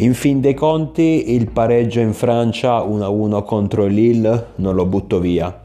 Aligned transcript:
In 0.00 0.14
fin 0.14 0.40
dei 0.40 0.54
conti 0.54 1.34
il 1.34 1.50
pareggio 1.50 1.98
in 1.98 2.12
Francia 2.12 2.78
1-1 2.84 3.42
contro 3.42 3.86
Lille 3.86 4.50
non 4.56 4.76
lo 4.76 4.86
butto 4.86 5.18
via. 5.18 5.62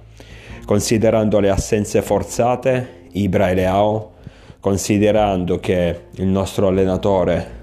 Considerando 0.66 1.40
le 1.40 1.52
assenze 1.52 2.02
forzate, 2.02 3.02
Ibra 3.12 3.52
e 3.52 3.54
Leao, 3.54 4.12
considerando 4.60 5.60
che 5.60 6.06
il 6.16 6.26
nostro 6.26 6.68
allenatore 6.70 7.62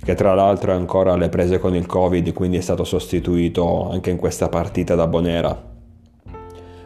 che 0.00 0.14
tra 0.14 0.32
l'altro 0.34 0.70
è 0.70 0.76
ancora 0.76 1.14
alle 1.14 1.28
prese 1.28 1.58
con 1.58 1.74
il 1.74 1.86
Covid, 1.86 2.32
quindi 2.32 2.58
è 2.58 2.60
stato 2.60 2.84
sostituito 2.84 3.90
anche 3.90 4.10
in 4.10 4.16
questa 4.16 4.48
partita 4.48 4.94
da 4.94 5.08
Bonera. 5.08 5.60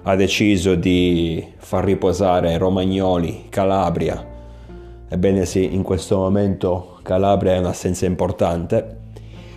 Ha 0.02 0.16
deciso 0.16 0.77
di 0.77 1.45
far 1.59 1.84
riposare 1.84 2.56
Romagnoli, 2.56 3.48
Calabria. 3.50 4.27
Ebbene 5.06 5.45
sì, 5.45 5.74
in 5.74 5.82
questo 5.82 6.16
momento 6.16 7.00
Calabria 7.02 7.52
è 7.52 7.59
un'assenza 7.59 8.06
importante 8.06 8.96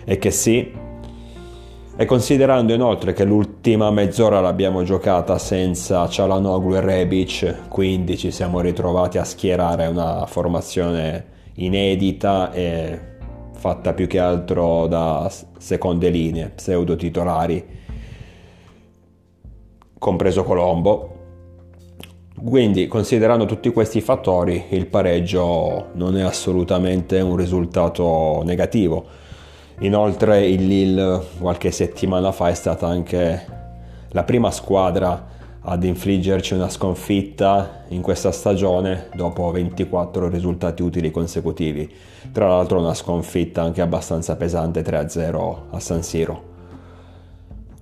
e 0.04 0.18
che 0.18 0.30
sì, 0.30 0.72
e 1.96 2.06
considerando 2.06 2.72
inoltre 2.72 3.12
che 3.12 3.24
l'ultima 3.24 3.90
mezz'ora 3.92 4.40
l'abbiamo 4.40 4.82
giocata 4.82 5.38
senza 5.38 6.08
Cialanoglu 6.08 6.74
e 6.74 6.80
Rebic, 6.80 7.68
quindi 7.68 8.16
ci 8.18 8.32
siamo 8.32 8.58
ritrovati 8.60 9.18
a 9.18 9.24
schierare 9.24 9.86
una 9.86 10.26
formazione 10.26 11.26
inedita 11.54 12.50
e 12.50 12.98
fatta 13.52 13.92
più 13.92 14.08
che 14.08 14.18
altro 14.18 14.88
da 14.88 15.30
seconde 15.58 16.08
linee, 16.08 16.50
pseudo 16.56 16.96
titolari, 16.96 17.64
compreso 19.96 20.42
Colombo. 20.42 21.10
Quindi, 22.44 22.88
considerando 22.88 23.46
tutti 23.46 23.70
questi 23.70 24.00
fattori, 24.00 24.64
il 24.70 24.86
pareggio 24.86 25.90
non 25.92 26.16
è 26.16 26.22
assolutamente 26.22 27.20
un 27.20 27.36
risultato 27.36 28.42
negativo. 28.44 29.22
Inoltre, 29.80 30.46
il 30.46 30.66
Lille 30.66 31.20
qualche 31.38 31.70
settimana 31.70 32.32
fa 32.32 32.48
è 32.48 32.54
stata 32.54 32.86
anche 32.86 33.46
la 34.08 34.22
prima 34.22 34.50
squadra 34.50 35.32
ad 35.66 35.82
infliggerci 35.82 36.54
una 36.54 36.68
sconfitta 36.68 37.84
in 37.88 38.02
questa 38.02 38.30
stagione 38.32 39.08
dopo 39.14 39.50
24 39.50 40.28
risultati 40.28 40.82
utili 40.82 41.10
consecutivi. 41.10 41.90
Tra 42.30 42.48
l'altro 42.48 42.80
una 42.80 42.94
sconfitta 42.94 43.62
anche 43.62 43.80
abbastanza 43.80 44.36
pesante 44.36 44.82
3-0 44.82 45.56
a 45.70 45.80
San 45.80 46.02
Siro. 46.02 46.52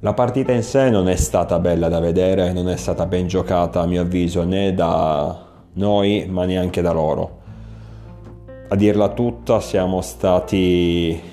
La 0.01 0.15
partita 0.15 0.53
in 0.53 0.63
sé 0.63 0.91
non 0.91 1.09
è 1.09 1.17
stata 1.17 1.59
bella 1.59 1.89
da 1.89 2.01
vedere, 2.01 2.53
non 2.53 2.69
è 2.69 2.77
stata 2.77 3.07
ben 3.07 3.27
giocata 3.27 3.81
a 3.81 3.87
mio 3.87 4.03
avviso 4.03 4.45
né 4.45 4.75
da 4.75 5.47
noi 5.75 6.27
ma 6.29 6.45
neanche 6.45 6.83
da 6.83 6.93
loro. 6.93 7.41
A 8.69 8.75
dirla 8.75 9.09
tutta 9.11 9.61
siamo 9.61 10.01
stati 10.01 11.32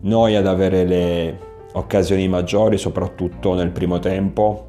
noi 0.00 0.36
ad 0.36 0.46
avere 0.46 0.84
le 0.84 1.38
occasioni 1.72 2.28
maggiori 2.28 2.78
soprattutto 2.78 3.54
nel 3.54 3.70
primo 3.70 3.98
tempo 3.98 4.66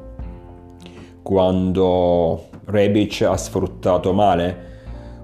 quando 1.21 2.45
Rebic 2.65 3.21
ha 3.21 3.37
sfruttato 3.37 4.13
male 4.13 4.67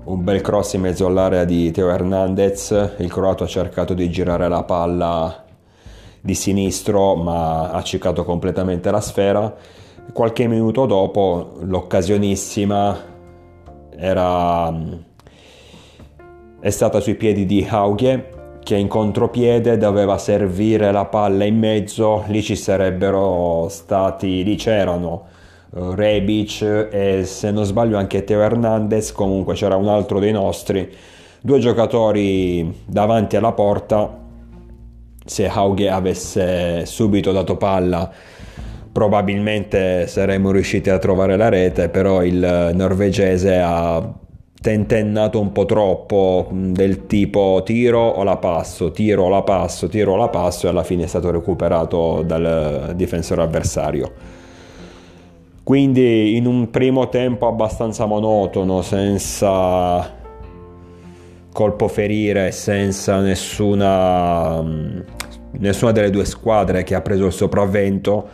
un 0.05 0.23
bel 0.23 0.41
cross 0.41 0.73
in 0.73 0.81
mezzo 0.81 1.07
all'area 1.07 1.45
di 1.45 1.71
Teo 1.71 1.89
Hernandez, 1.89 2.93
il 2.99 3.11
croato 3.11 3.43
ha 3.43 3.47
cercato 3.47 3.95
di 3.95 4.07
girare 4.11 4.47
la 4.47 4.63
palla 4.63 5.43
di 6.21 6.35
sinistro 6.35 7.15
ma 7.15 7.71
ha 7.71 7.81
ciccato 7.81 8.23
completamente 8.23 8.91
la 8.91 9.01
sfera. 9.01 9.51
Qualche 10.13 10.45
minuto 10.45 10.85
dopo 10.85 11.53
l'occasionissima 11.61 12.97
era, 13.97 14.71
è 16.59 16.69
stata 16.69 16.99
sui 16.99 17.15
piedi 17.15 17.47
di 17.47 17.65
Hauge 17.67 18.29
che 18.65 18.75
in 18.75 18.87
contropiede 18.87 19.77
doveva 19.77 20.17
servire 20.17 20.91
la 20.91 21.05
palla 21.05 21.43
in 21.45 21.59
mezzo, 21.59 22.23
lì 22.29 22.41
ci 22.41 22.55
sarebbero 22.55 23.67
stati, 23.69 24.43
lì 24.43 24.55
c'erano 24.55 25.27
eh, 25.71 25.93
Rebic 25.93 26.89
e 26.91 27.25
se 27.25 27.51
non 27.51 27.63
sbaglio 27.63 27.95
anche 27.95 28.23
Teo 28.23 28.41
Hernandez, 28.41 29.11
comunque 29.11 29.53
c'era 29.53 29.75
un 29.75 29.87
altro 29.87 30.19
dei 30.19 30.31
nostri, 30.31 30.91
due 31.41 31.59
giocatori 31.59 32.81
davanti 32.87 33.35
alla 33.35 33.51
porta, 33.51 34.17
se 35.23 35.47
Hauge 35.47 35.87
avesse 35.87 36.87
subito 36.87 37.31
dato 37.31 37.57
palla 37.57 38.11
probabilmente 38.91 40.07
saremmo 40.07 40.49
riusciti 40.49 40.89
a 40.89 40.97
trovare 40.97 41.37
la 41.37 41.49
rete, 41.49 41.89
però 41.89 42.23
il 42.23 42.71
norvegese 42.73 43.59
ha 43.59 44.23
tentennato 44.65 45.39
un 45.39 45.51
po' 45.51 45.65
troppo 45.65 46.47
del 46.51 47.05
tipo 47.05 47.61
tiro 47.63 47.99
o 47.99 48.23
la 48.23 48.37
passo, 48.37 48.89
tiro 48.89 49.25
o 49.25 49.29
la 49.29 49.43
passo, 49.43 49.87
tiro 49.87 50.13
o 50.13 50.15
la 50.15 50.29
passo 50.29 50.65
e 50.65 50.69
alla 50.69 50.81
fine 50.81 51.03
è 51.03 51.05
stato 51.05 51.29
recuperato 51.29 52.23
dal 52.25 52.93
difensore 52.95 53.43
avversario. 53.43 54.11
Quindi 55.63 56.35
in 56.35 56.47
un 56.47 56.71
primo 56.71 57.09
tempo 57.09 57.45
abbastanza 57.45 58.07
monotono, 58.07 58.81
senza 58.81 60.11
colpo 61.53 61.87
ferire, 61.87 62.51
senza 62.51 63.19
nessuna, 63.19 64.63
nessuna 65.59 65.91
delle 65.91 66.09
due 66.09 66.25
squadre 66.25 66.83
che 66.83 66.95
ha 66.95 67.01
preso 67.01 67.27
il 67.27 67.33
sopravvento. 67.33 68.27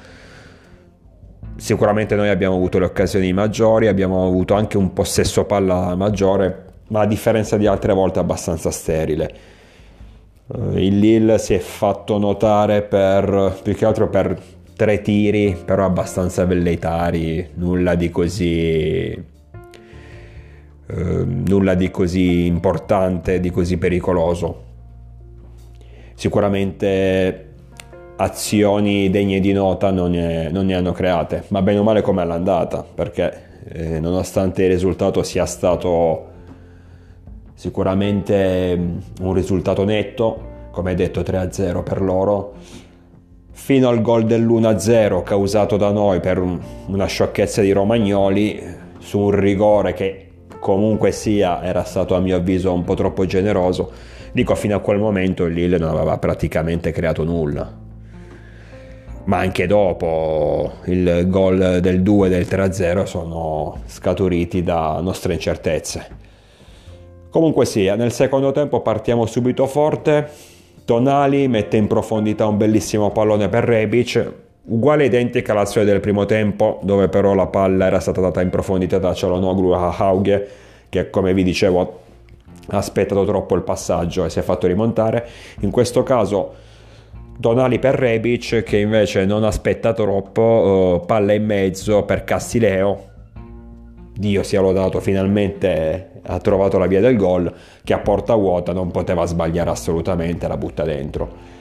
Sicuramente 1.62 2.16
noi 2.16 2.30
abbiamo 2.30 2.56
avuto 2.56 2.80
le 2.80 2.86
occasioni 2.86 3.32
maggiori, 3.34 3.86
abbiamo 3.86 4.26
avuto 4.26 4.56
anche 4.56 4.78
un 4.78 4.94
possesso 4.94 5.46
palla 5.46 5.96
maggiore, 5.96 6.66
ma 6.88 7.02
a 7.02 7.06
differenza 7.06 7.56
di 7.56 7.68
altre 7.68 7.94
volte 7.94 8.18
abbastanza 8.18 8.72
sterile. 8.72 9.32
Eh, 10.52 10.84
il 10.84 10.98
Lille 10.98 11.38
si 11.38 11.54
è 11.54 11.60
fatto 11.60 12.18
notare 12.18 12.82
per 12.82 13.60
più 13.62 13.76
che 13.76 13.86
altro 13.86 14.10
per 14.10 14.42
tre 14.76 15.02
tiri, 15.02 15.56
però 15.64 15.86
abbastanza 15.86 16.46
velleitari, 16.46 17.52
nulla 17.54 17.94
di 17.94 18.10
così 18.10 19.12
eh, 19.12 19.24
nulla 20.88 21.76
di 21.76 21.92
così 21.92 22.48
importante, 22.48 23.40
di 23.40 23.52
così 23.52 23.78
pericoloso. 23.78 24.64
Sicuramente 26.16 27.51
azioni 28.22 29.10
degne 29.10 29.40
di 29.40 29.52
nota 29.52 29.92
non 29.92 30.12
ne, 30.12 30.50
non 30.50 30.66
ne 30.66 30.76
hanno 30.76 30.92
create, 30.92 31.44
ma 31.48 31.62
bene 31.62 31.80
o 31.80 31.84
male 31.84 32.02
come 32.02 32.22
all'andata, 32.22 32.84
perché 32.84 33.62
eh, 33.68 34.00
nonostante 34.00 34.64
il 34.64 34.70
risultato 34.70 35.24
sia 35.24 35.46
stato 35.46 36.30
sicuramente 37.54 38.78
mm, 38.78 38.98
un 39.22 39.34
risultato 39.34 39.84
netto, 39.84 40.50
come 40.72 40.94
detto 40.94 41.22
3-0 41.22 41.84
per 41.84 42.02
loro, 42.02 42.54
fino 43.52 43.90
al 43.90 44.02
gol 44.02 44.26
dell'1-0 44.26 45.24
causato 45.24 45.78
da 45.78 45.92
noi 45.92 46.20
per 46.20 46.40
una 46.88 47.06
sciocchezza 47.06 47.62
di 47.62 47.72
Romagnoli 47.72 48.60
su 49.00 49.20
un 49.20 49.32
rigore 49.32 49.94
che 49.94 50.28
comunque 50.60 51.12
sia 51.12 51.64
era 51.64 51.84
stato 51.84 52.16
a 52.16 52.20
mio 52.20 52.38
avviso 52.38 52.74
un 52.74 52.84
po' 52.84 52.94
troppo 52.96 53.26
generoso 53.26 53.92
dico 54.32 54.56
fino 54.56 54.76
a 54.76 54.80
quel 54.80 55.00
momento 55.00 55.46
il 55.46 55.54
Lille 55.54 55.78
non 55.78 55.90
aveva 55.90 56.18
praticamente 56.18 56.92
creato 56.92 57.24
nulla 57.24 57.81
ma 59.26 59.38
anche 59.38 59.68
dopo 59.68 60.72
il 60.86 61.28
gol 61.28 61.80
del 61.82 62.02
2 62.02 62.28
e 62.28 62.30
del 62.30 62.48
3-0 62.48 63.04
sono 63.04 63.82
scaturiti 63.86 64.64
da 64.64 65.00
nostre 65.02 65.34
incertezze 65.34 66.08
comunque 67.30 67.66
sia 67.66 67.96
nel 67.96 68.12
secondo 68.12 68.52
tempo 68.52 68.82
partiamo 68.82 69.26
subito 69.26 69.68
forte 69.68 70.50
Tonali 70.92 71.48
mette 71.48 71.78
in 71.78 71.88
profondità 71.88 72.48
un 72.48 72.58
bellissimo 72.58 73.12
pallone 73.12 73.48
per 73.50 73.64
Rebic, 73.64 74.34
uguale 74.64 75.06
identica 75.06 75.54
all'azione 75.54 75.86
del 75.86 76.00
primo 76.00 76.26
tempo, 76.26 76.80
dove 76.84 77.08
però 77.08 77.34
la 77.34 77.48
palla 77.48 77.86
era 77.86 78.00
stata 78.00 78.20
data 78.20 78.42
in 78.42 78.50
profondità 78.50 78.98
da 78.98 79.14
Cialanoglu 79.14 79.70
a 79.72 79.96
Hauge, 79.96 80.50
che 80.90 81.10
come 81.10 81.34
vi 81.34 81.44
dicevo 81.44 82.00
ha 82.68 82.78
aspettato 82.78 83.24
troppo 83.26 83.56
il 83.56 83.62
passaggio 83.62 84.26
e 84.26 84.30
si 84.30 84.40
è 84.40 84.42
fatto 84.42 84.68
rimontare. 84.68 85.28
In 85.62 85.72
questo 85.72 86.04
caso 86.04 86.54
Donali 87.38 87.80
per 87.80 87.96
Rebic 87.96 88.64
che 88.64 88.78
invece 88.78 89.26
non 89.26 89.44
aspetta 89.44 89.94
troppo, 89.94 91.00
uh, 91.02 91.06
palla 91.06 91.34
in 91.34 91.46
mezzo 91.46 92.04
per 92.04 92.24
Castileo. 92.24 93.10
Dio 94.14 94.44
sia 94.44 94.62
lodato, 94.62 95.00
finalmente 95.00 96.12
ha 96.24 96.38
trovato 96.40 96.78
la 96.78 96.86
via 96.86 97.00
del 97.00 97.18
gol 97.18 97.52
che 97.84 97.94
a 97.94 98.00
porta 98.00 98.36
vuota 98.36 98.74
non 98.74 98.92
poteva 98.92 99.26
sbagliare 99.26 99.70
assolutamente, 99.70 100.48
la 100.48 100.58
butta 100.58 100.84
dentro. 100.84 101.60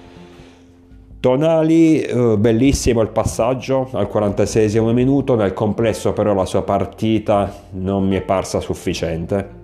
Tonali, 1.20 2.00
eh, 2.00 2.38
bellissimo 2.38 3.02
il 3.02 3.10
passaggio 3.10 3.90
al 3.92 4.08
46 4.08 4.80
minuto, 4.94 5.34
nel 5.34 5.52
complesso 5.52 6.14
però 6.14 6.32
la 6.32 6.46
sua 6.46 6.62
partita 6.62 7.52
non 7.72 8.08
mi 8.08 8.16
è 8.16 8.22
parsa 8.22 8.60
sufficiente. 8.60 9.58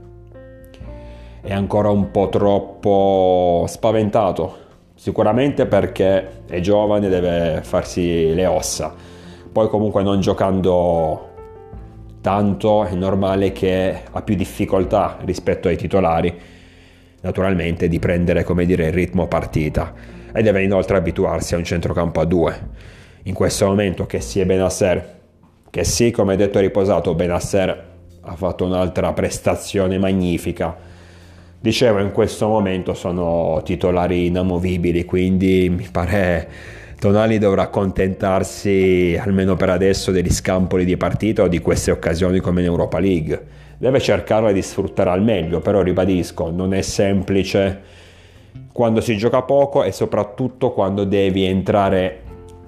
È 1.40 1.52
ancora 1.52 1.88
un 1.88 2.10
po' 2.10 2.28
troppo 2.28 3.64
spaventato, 3.68 4.56
sicuramente 4.96 5.66
perché 5.66 6.42
è 6.46 6.58
giovane, 6.58 7.08
deve 7.08 7.60
farsi 7.62 8.34
le 8.34 8.46
ossa. 8.46 8.92
Poi 9.52 9.68
comunque 9.68 10.02
non 10.02 10.20
giocando 10.20 11.34
tanto 12.20 12.84
è 12.84 12.94
normale 12.94 13.52
che 13.52 14.00
ha 14.10 14.22
più 14.22 14.34
difficoltà 14.34 15.18
rispetto 15.24 15.68
ai 15.68 15.76
titolari, 15.76 16.36
naturalmente, 17.20 17.86
di 17.86 18.00
prendere 18.00 18.42
come 18.42 18.66
dire, 18.66 18.86
il 18.86 18.92
ritmo 18.92 19.28
partita. 19.28 19.94
e 20.36 20.42
deve 20.42 20.62
inoltre 20.62 20.98
abituarsi 20.98 21.54
a 21.54 21.56
un 21.56 21.64
centrocampo 21.64 22.20
a 22.20 22.24
due. 22.26 22.68
In 23.22 23.32
questo 23.32 23.66
momento 23.66 24.04
che 24.04 24.20
sia 24.20 24.44
Benasser, 24.44 25.20
che 25.70 25.82
sì, 25.82 26.10
come 26.10 26.36
detto 26.36 26.58
riposato, 26.58 27.14
Benasser 27.14 27.84
ha 28.20 28.36
fatto 28.36 28.64
un'altra 28.66 29.12
prestazione 29.14 29.98
magnifica. 29.98 30.76
Dicevo, 31.66 31.98
in 31.98 32.12
questo 32.12 32.46
momento 32.46 32.94
sono 32.94 33.60
titolari 33.64 34.26
inamovibili, 34.26 35.04
quindi 35.04 35.68
mi 35.68 35.88
pare 35.90 36.48
Tonali 36.96 37.38
dovrà 37.38 37.62
accontentarsi 37.62 39.18
almeno 39.20 39.56
per 39.56 39.70
adesso 39.70 40.12
degli 40.12 40.30
scampoli 40.30 40.84
di 40.84 40.96
partita 40.96 41.42
o 41.42 41.48
di 41.48 41.58
queste 41.58 41.90
occasioni 41.90 42.38
come 42.38 42.60
in 42.60 42.68
Europa 42.68 43.00
League. 43.00 43.46
Deve 43.78 43.98
cercarle 43.98 44.52
di 44.52 44.62
sfruttare 44.62 45.10
al 45.10 45.24
meglio, 45.24 45.58
però 45.58 45.82
ribadisco, 45.82 46.52
non 46.52 46.72
è 46.72 46.82
semplice 46.82 47.80
quando 48.72 49.00
si 49.00 49.16
gioca 49.16 49.42
poco 49.42 49.82
e 49.82 49.90
soprattutto 49.90 50.70
quando 50.70 51.02
devi 51.02 51.46
entrare 51.46 52.20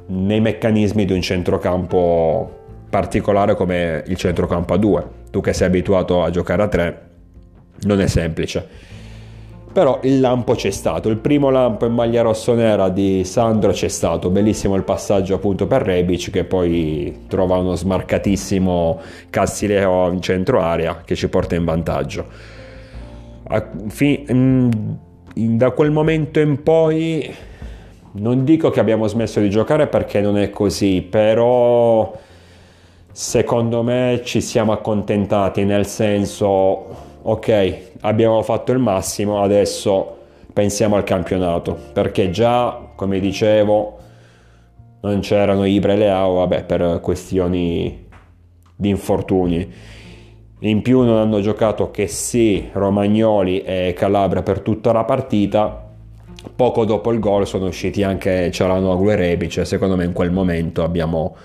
nei 0.07 0.41
meccanismi 0.41 1.05
di 1.05 1.13
un 1.13 1.23
centrocampo 1.23 2.51
particolare 2.91 3.55
come 3.55 4.03
il 4.09 4.17
centrocampo 4.17 4.75
a 4.75 4.77
2. 4.77 5.07
Tu 5.31 5.41
che 5.41 5.53
sei 5.53 5.69
abituato 5.69 6.25
a 6.25 6.31
giocare 6.31 6.63
a 6.65 6.69
3, 6.69 7.08
non 7.83 8.01
è 8.01 8.07
semplice. 8.07 8.87
Però 9.71 10.01
il 10.03 10.19
lampo 10.19 10.55
c'è 10.55 10.71
stato, 10.71 11.09
il 11.09 11.19
primo 11.19 11.51
lampo 11.51 11.85
in 11.87 11.93
maglia 11.93 12.23
rossonera 12.23 12.89
di 12.89 13.23
Sandro 13.25 13.71
c'è 13.71 13.89
stato, 13.89 14.31
bellissimo 14.31 14.75
il 14.75 14.83
passaggio 14.83 15.35
appunto 15.35 15.67
per 15.67 15.83
Rebic 15.83 16.31
che 16.31 16.45
poi 16.45 17.25
trova 17.29 17.59
uno 17.59 17.77
smarcatissimo 17.77 18.99
Cassileo 19.31 20.11
in 20.11 20.21
centro 20.23 20.61
area 20.61 21.03
che 21.05 21.15
ci 21.15 21.29
porta 21.29 21.55
in 21.55 21.65
vantaggio. 21.65 22.27
Da 25.35 25.71
quel 25.71 25.91
momento 25.91 26.41
in 26.41 26.63
poi 26.63 27.33
non 28.13 28.45
dico 28.45 28.71
che 28.71 28.81
abbiamo 28.81 29.07
smesso 29.07 29.39
di 29.39 29.51
giocare 29.51 29.87
perché 29.87 30.21
non 30.21 30.39
è 30.39 30.51
così, 30.51 31.07
però 31.09 32.19
secondo 33.13 33.83
me 33.83 34.23
ci 34.25 34.41
siamo 34.41 34.73
accontentati 34.73 35.65
nel 35.65 35.87
senso, 35.87 37.07
ok, 37.31 37.79
abbiamo 38.01 38.41
fatto 38.43 38.73
il 38.73 38.79
massimo, 38.79 39.43
adesso 39.43 40.17
pensiamo 40.51 40.97
al 40.97 41.05
campionato, 41.05 41.77
perché 41.93 42.31
già, 42.31 42.91
come 42.95 43.21
dicevo, 43.21 43.99
non 45.03 45.21
c'erano 45.21 45.67
Ibra 45.67 45.93
e 45.93 45.97
Leao, 45.97 46.35
vabbè, 46.35 46.65
per 46.65 47.01
questioni 47.03 48.07
di 48.75 48.89
infortuni. 48.89 49.71
In 50.61 50.81
più 50.81 51.03
non 51.03 51.19
hanno 51.19 51.41
giocato 51.41 51.91
che 51.91 52.07
sì 52.07 52.71
Romagnoli 52.73 53.63
e 53.63 53.93
Calabria 53.95 54.43
per 54.43 54.61
tutta 54.61 54.91
la 54.93 55.05
partita, 55.05 55.87
poco 56.57 56.87
dopo 56.87 57.13
il 57.13 57.19
gol 57.19 57.47
sono 57.47 57.67
usciti 57.67 58.03
anche 58.03 58.51
Cialanoglu 58.51 59.11
e 59.11 59.17
Rebic 59.17 59.67
secondo 59.67 59.97
me 59.97 60.05
in 60.05 60.13
quel 60.13 60.31
momento 60.31 60.83
abbiamo, 60.83 61.37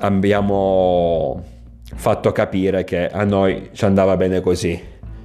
abbiamo 0.00 1.42
fatto 1.94 2.32
capire 2.32 2.84
che 2.84 3.08
a 3.08 3.24
noi 3.24 3.70
ci 3.72 3.84
andava 3.84 4.16
bene 4.16 4.40
così 4.40 4.80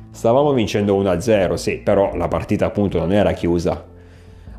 stavamo 0.10 0.54
vincendo 0.54 1.00
1-0 1.02 1.54
sì 1.56 1.78
però 1.78 2.16
la 2.16 2.28
partita 2.28 2.66
appunto 2.66 3.00
non 3.00 3.12
era 3.12 3.34
chiusa 3.34 3.84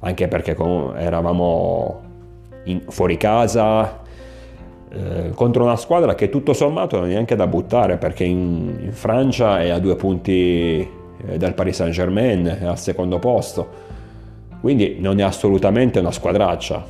anche 0.00 0.28
perché 0.28 0.56
eravamo 0.96 2.02
in, 2.64 2.82
fuori 2.88 3.16
casa 3.16 4.02
eh, 4.90 5.30
contro 5.34 5.64
una 5.64 5.76
squadra 5.76 6.14
che 6.14 6.28
tutto 6.28 6.52
sommato 6.52 6.98
non 6.98 7.06
è 7.06 7.12
neanche 7.12 7.36
da 7.36 7.46
buttare 7.46 7.96
perché 7.96 8.24
in, 8.24 8.76
in 8.80 8.92
Francia 8.92 9.60
è 9.60 9.70
a 9.70 9.78
due 9.78 9.96
punti 9.96 11.02
eh, 11.26 11.36
dal 11.36 11.54
Paris 11.54 11.76
Saint 11.76 11.92
Germain, 11.92 12.58
è 12.60 12.64
al 12.64 12.78
secondo 12.78 13.18
posto. 13.18 13.92
Quindi 14.60 14.96
non 14.98 15.18
è 15.20 15.22
assolutamente 15.22 15.98
una 15.98 16.10
squadraccia. 16.10 16.84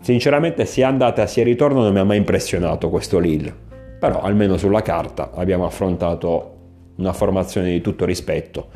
Sinceramente 0.00 0.64
sia 0.64 0.88
andata 0.88 1.26
sia 1.26 1.42
ritorno 1.42 1.82
non 1.82 1.92
mi 1.92 1.98
ha 1.98 2.04
mai 2.04 2.18
impressionato 2.18 2.88
questo 2.88 3.18
Lille, 3.18 3.54
però 4.02 4.20
almeno 4.20 4.56
sulla 4.56 4.82
carta 4.82 5.30
abbiamo 5.32 5.64
affrontato 5.64 6.56
una 6.96 7.12
formazione 7.12 7.70
di 7.70 7.80
tutto 7.80 8.04
rispetto. 8.04 8.66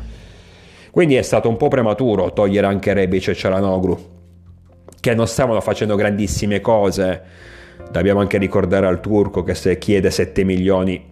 Quindi 0.92 1.16
è 1.16 1.22
stato 1.22 1.48
un 1.48 1.56
po' 1.56 1.66
prematuro 1.66 2.32
togliere 2.32 2.68
anche 2.68 2.92
Rebic 2.92 3.26
e 3.26 3.34
Cialanoglu, 3.34 3.98
che 5.00 5.14
non 5.16 5.26
stavano 5.26 5.60
facendo 5.60 5.96
grandissime 5.96 6.60
cose. 6.60 7.22
Dobbiamo 7.90 8.20
anche 8.20 8.38
ricordare 8.38 8.86
al 8.86 9.00
turco 9.00 9.42
che 9.42 9.56
se 9.56 9.78
chiede 9.78 10.12
7 10.12 10.44
milioni 10.44 11.04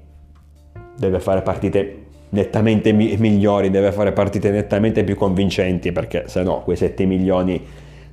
deve 0.97 1.19
fare 1.19 1.43
partite 1.43 2.03
nettamente 2.29 2.93
mi- 2.93 3.17
migliori, 3.17 3.69
deve 3.69 3.91
fare 3.91 4.13
partite 4.13 4.53
nettamente 4.53 5.03
più 5.03 5.17
convincenti 5.17 5.91
perché 5.91 6.29
se 6.29 6.45
no 6.45 6.63
quei 6.63 6.77
7 6.77 7.05
milioni 7.05 7.61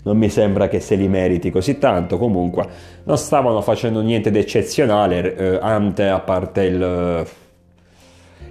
non 0.04 0.18
mi 0.18 0.30
sembra 0.30 0.68
che 0.68 0.80
se 0.80 0.96
li 0.96 1.08
meriti 1.08 1.52
così 1.52 1.78
tanto. 1.78 2.18
Comunque 2.18 2.66
non 3.04 3.18
stavano 3.18 3.62
facendo 3.62 4.02
niente 4.02 4.32
di 4.32 4.40
eccezionale, 4.40 5.36
eh, 5.36 5.60
Ante 5.62 6.08
a 6.08 6.20
parte 6.20 6.64
il, 6.64 7.26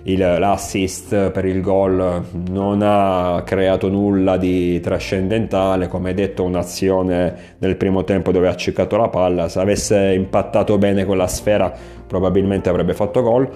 il, 0.05 0.19
l'assist 0.19 1.31
per 1.31 1.45
il 1.45 1.61
gol 1.61 2.25
non 2.51 2.81
ha 2.83 3.43
creato 3.45 3.89
nulla 3.89 4.37
di 4.37 4.81
trascendentale, 4.81 5.89
come 5.89 6.15
detto 6.15 6.45
un'azione 6.45 7.55
nel 7.59 7.77
primo 7.77 8.05
tempo 8.05 8.33
dove 8.33 8.49
ha 8.49 8.57
ciccato 8.57 8.97
la 8.97 9.09
palla, 9.09 9.49
se 9.49 9.61
avesse 9.61 10.13
impattato 10.15 10.79
bene 10.79 11.05
con 11.05 11.17
la 11.17 11.27
sfera 11.27 11.73
probabilmente 12.07 12.69
avrebbe 12.69 12.95
fatto 12.95 13.23
gol 13.23 13.49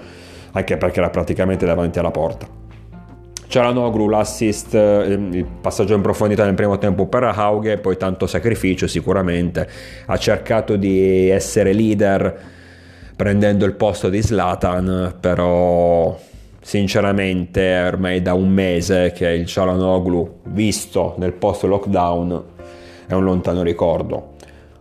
anche 0.53 0.77
perché 0.77 0.99
era 0.99 1.09
praticamente 1.09 1.65
davanti 1.65 1.99
alla 1.99 2.11
porta. 2.11 2.64
Cialanoglu 3.55 4.09
l'assist, 4.09 4.75
eh, 4.75 5.13
il 5.13 5.45
passaggio 5.45 5.95
in 5.95 6.01
profondità 6.01 6.43
nel 6.43 6.55
primo 6.55 6.77
tempo 6.77 7.05
per 7.05 7.23
Hauge, 7.23 7.77
poi 7.77 7.95
tanto 7.95 8.27
sacrificio 8.27 8.85
sicuramente, 8.85 9.65
ha 10.07 10.17
cercato 10.17 10.75
di 10.75 11.29
essere 11.29 11.71
leader 11.71 12.37
prendendo 13.15 13.63
il 13.63 13.71
posto 13.75 14.09
di 14.09 14.21
Slatan, 14.21 15.15
però 15.21 16.19
sinceramente 16.59 17.81
ormai 17.87 18.21
da 18.21 18.33
un 18.33 18.49
mese 18.49 19.13
che 19.13 19.29
il 19.29 19.45
Cialanoglu, 19.45 20.39
visto 20.47 21.15
nel 21.17 21.31
post 21.31 21.63
lockdown, 21.63 22.43
è 23.07 23.13
un 23.13 23.23
lontano 23.23 23.63
ricordo. 23.63 24.33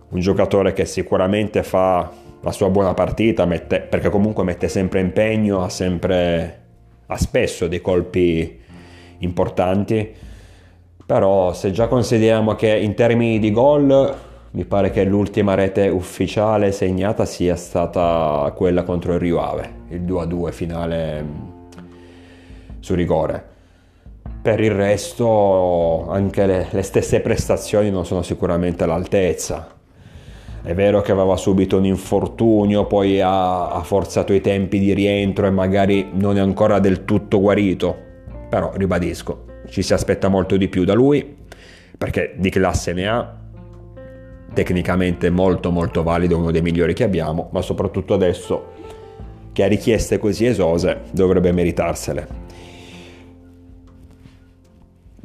Un 0.08 0.18
giocatore 0.18 0.72
che 0.72 0.84
sicuramente 0.84 1.62
fa 1.62 2.10
la 2.40 2.50
sua 2.50 2.70
buona 2.70 2.92
partita, 2.92 3.44
mette, 3.44 3.82
perché 3.82 4.10
comunque 4.10 4.42
mette 4.42 4.66
sempre 4.66 4.98
impegno, 4.98 5.62
ha 5.62 5.68
sempre, 5.68 6.62
ha 7.06 7.16
spesso 7.16 7.68
dei 7.68 7.80
colpi 7.80 8.62
importanti, 9.18 10.12
però 11.06 11.52
se 11.52 11.70
già 11.70 11.88
consideriamo 11.88 12.54
che 12.54 12.74
in 12.74 12.94
termini 12.94 13.38
di 13.38 13.50
gol 13.52 14.16
mi 14.50 14.64
pare 14.64 14.90
che 14.90 15.04
l'ultima 15.04 15.54
rete 15.54 15.88
ufficiale 15.88 16.72
segnata 16.72 17.24
sia 17.24 17.56
stata 17.56 18.52
quella 18.56 18.84
contro 18.84 19.14
il 19.14 19.18
Rio 19.18 19.40
Ave, 19.40 19.70
il 19.88 20.02
2-2 20.02 20.52
finale 20.52 21.22
mm, 21.22 21.48
su 22.80 22.94
rigore. 22.94 23.52
Per 24.40 24.60
il 24.60 24.70
resto 24.70 26.08
anche 26.08 26.46
le, 26.46 26.68
le 26.70 26.82
stesse 26.82 27.20
prestazioni 27.20 27.90
non 27.90 28.04
sono 28.06 28.22
sicuramente 28.22 28.84
all'altezza 28.84 29.74
è 30.64 30.72
vero 30.72 31.02
che 31.02 31.12
aveva 31.12 31.36
subito 31.36 31.76
un 31.76 31.84
infortunio, 31.84 32.86
poi 32.86 33.20
ha, 33.20 33.68
ha 33.68 33.82
forzato 33.82 34.32
i 34.32 34.40
tempi 34.40 34.78
di 34.78 34.94
rientro 34.94 35.46
e 35.46 35.50
magari 35.50 36.08
non 36.14 36.38
è 36.38 36.40
ancora 36.40 36.78
del 36.78 37.04
tutto 37.04 37.38
guarito, 37.38 37.96
però 38.54 38.70
ribadisco, 38.72 39.46
ci 39.66 39.82
si 39.82 39.94
aspetta 39.94 40.28
molto 40.28 40.56
di 40.56 40.68
più 40.68 40.84
da 40.84 40.94
lui, 40.94 41.38
perché 41.98 42.34
di 42.36 42.50
classe 42.50 42.92
ne 42.92 43.08
ha, 43.08 43.36
tecnicamente 44.52 45.28
molto 45.28 45.72
molto 45.72 46.04
valido, 46.04 46.38
uno 46.38 46.52
dei 46.52 46.62
migliori 46.62 46.94
che 46.94 47.02
abbiamo, 47.02 47.48
ma 47.50 47.60
soprattutto 47.62 48.14
adesso 48.14 48.66
che 49.50 49.64
ha 49.64 49.66
richieste 49.66 50.18
così 50.18 50.46
esose 50.46 51.00
dovrebbe 51.10 51.50
meritarsele. 51.50 52.28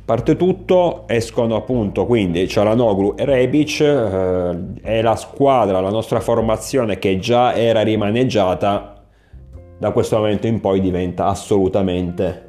Parte 0.04 0.36
tutto, 0.36 1.08
escono 1.08 1.56
appunto 1.56 2.08
quindi 2.08 2.48
Cialanoglu 2.48 3.14
e 3.16 3.26
Rebic, 3.26 3.80
eh, 3.82 4.58
è 4.82 5.04
la 5.04 5.16
squadra, 5.16 5.82
la 5.82 5.92
nostra 5.92 6.20
formazione 6.20 6.98
che 6.98 7.20
già 7.20 7.54
era 7.54 7.84
rimaneggiata, 7.84 9.04
da 9.78 9.92
questo 9.92 10.18
momento 10.18 10.48
in 10.48 10.60
poi 10.60 10.82
diventa 10.82 11.28
assolutamente 11.28 12.48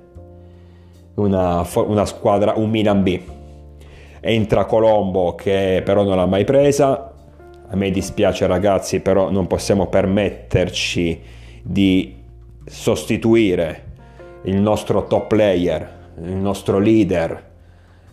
una, 1.21 1.67
una 1.75 2.05
squadra, 2.05 2.55
un 2.57 2.71
Milan 2.71 3.03
B. 3.03 3.21
Entra 4.21 4.65
Colombo 4.65 5.35
che 5.35 5.83
però 5.85 6.03
non 6.03 6.17
l'ha 6.17 6.27
mai 6.27 6.45
presa, 6.45 7.13
a 7.69 7.77
me 7.77 7.91
dispiace 7.91 8.47
ragazzi, 8.47 9.01
però 9.01 9.31
non 9.31 9.47
possiamo 9.47 9.87
permetterci 9.87 11.21
di 11.63 12.17
sostituire 12.65 13.89
il 14.43 14.61
nostro 14.61 15.07
top 15.07 15.29
player, 15.29 15.89
il 16.23 16.33
nostro 16.33 16.79
leader, 16.79 17.49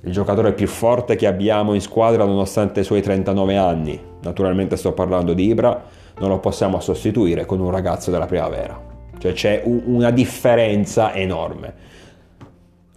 il 0.01 0.11
giocatore 0.11 0.53
più 0.53 0.67
forte 0.67 1.15
che 1.15 1.27
abbiamo 1.27 1.73
in 1.73 1.81
squadra 1.81 2.23
nonostante 2.23 2.81
i 2.81 2.83
suoi 2.83 3.01
39 3.01 3.57
anni. 3.57 3.99
Naturalmente 4.21 4.77
sto 4.77 4.93
parlando 4.93 5.33
di 5.33 5.47
Ibra, 5.47 5.83
non 6.19 6.29
lo 6.29 6.39
possiamo 6.39 6.79
sostituire 6.79 7.45
con 7.45 7.59
un 7.59 7.71
ragazzo 7.71 8.11
della 8.11 8.25
primavera. 8.25 8.79
Cioè 9.17 9.33
c'è 9.33 9.63
una 9.65 10.11
differenza 10.11 11.13
enorme. 11.13 11.86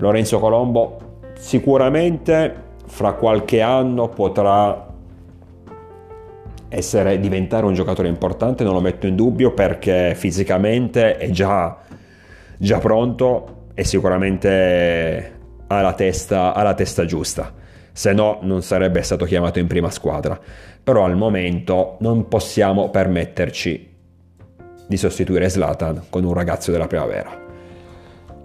Lorenzo 0.01 0.39
Colombo 0.39 1.19
sicuramente 1.35 2.69
fra 2.87 3.13
qualche 3.13 3.61
anno 3.61 4.09
potrà 4.09 4.89
essere, 6.69 7.21
diventare 7.21 7.67
un 7.67 7.75
giocatore 7.75 8.09
importante, 8.09 8.65
non 8.65 8.73
lo 8.73 8.81
metto 8.81 9.07
in 9.07 9.15
dubbio 9.15 9.53
perché 9.53 10.15
fisicamente 10.15 11.17
è 11.17 11.31
già, 11.31 11.79
già 12.57 12.79
pronto 12.79 13.67
e 13.75 13.85
sicuramente 13.85 15.39
ha 15.67 15.81
la, 15.83 15.93
testa, 15.93 16.55
ha 16.55 16.63
la 16.63 16.75
testa 16.75 17.05
giusta, 17.05 17.53
se 17.93 18.13
no 18.15 18.39
non 18.41 18.63
sarebbe 18.63 19.03
stato 19.03 19.27
chiamato 19.27 19.59
in 19.59 19.67
prima 19.67 19.91
squadra. 19.91 20.39
Però 20.83 21.05
al 21.05 21.17
momento 21.17 21.97
non 22.01 22.27
possiamo 22.27 22.89
permetterci 22.89 23.89
di 24.87 24.97
sostituire 24.97 25.51
Slatan 25.51 26.05
con 26.09 26.25
un 26.25 26.33
ragazzo 26.33 26.71
della 26.73 26.87
primavera. 26.87 27.49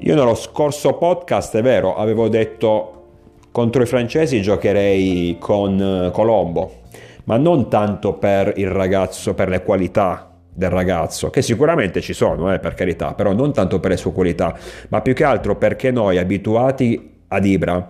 Io 0.05 0.13
nello 0.13 0.35
scorso 0.35 0.93
podcast, 0.93 1.57
è 1.57 1.63
vero, 1.63 1.95
avevo 1.95 2.29
detto 2.29 3.05
contro 3.51 3.81
i 3.81 3.87
francesi 3.87 4.39
giocherei 4.39 5.37
con 5.39 6.11
Colombo, 6.13 6.81
ma 7.23 7.37
non 7.37 7.69
tanto 7.69 8.13
per 8.13 8.53
il 8.57 8.69
ragazzo, 8.69 9.33
per 9.33 9.49
le 9.49 9.63
qualità 9.63 10.31
del 10.53 10.69
ragazzo, 10.69 11.31
che 11.31 11.41
sicuramente 11.41 12.01
ci 12.01 12.13
sono, 12.13 12.53
eh, 12.53 12.59
per 12.59 12.75
carità, 12.75 13.15
però 13.15 13.33
non 13.33 13.51
tanto 13.51 13.79
per 13.79 13.89
le 13.89 13.97
sue 13.97 14.11
qualità, 14.11 14.55
ma 14.89 15.01
più 15.01 15.15
che 15.15 15.23
altro 15.23 15.55
perché 15.55 15.89
noi 15.89 16.19
abituati 16.19 17.23
ad 17.29 17.43
Ibra 17.43 17.87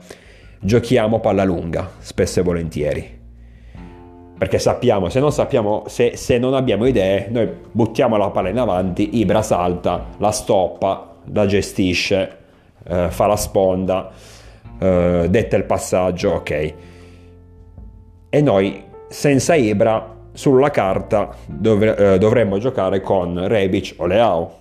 giochiamo 0.62 1.20
palla 1.20 1.44
lunga, 1.44 1.92
spesso 2.00 2.40
e 2.40 2.44
volentieri. 2.44 3.20
Perché 4.38 4.58
sappiamo, 4.58 5.10
se 5.10 5.20
non 5.20 5.34
sappiamo, 5.34 5.84
se, 5.88 6.16
se 6.16 6.38
non 6.38 6.54
abbiamo 6.54 6.86
idee, 6.86 7.28
noi 7.30 7.50
buttiamo 7.70 8.16
la 8.16 8.30
palla 8.30 8.48
in 8.48 8.60
avanti, 8.60 9.18
Ibra 9.20 9.42
salta, 9.42 10.12
la 10.18 10.32
stoppa, 10.32 11.10
la 11.34 11.46
gestisce, 11.46 12.38
eh, 12.88 13.10
fa 13.10 13.26
la 13.26 13.36
sponda, 13.36 14.12
eh, 14.80 15.28
detta 15.30 15.56
il 15.56 15.64
passaggio, 15.64 16.32
ok. 16.32 16.74
E 18.30 18.42
noi 18.42 18.84
senza 19.08 19.56
Ibra 19.56 20.14
sulla 20.34 20.70
carta 20.70 21.34
dovre, 21.46 21.96
eh, 21.96 22.18
dovremmo 22.18 22.58
giocare 22.58 23.00
con 23.02 23.48
Rebic 23.48 23.96
o 23.98 24.06
Leao. 24.06 24.54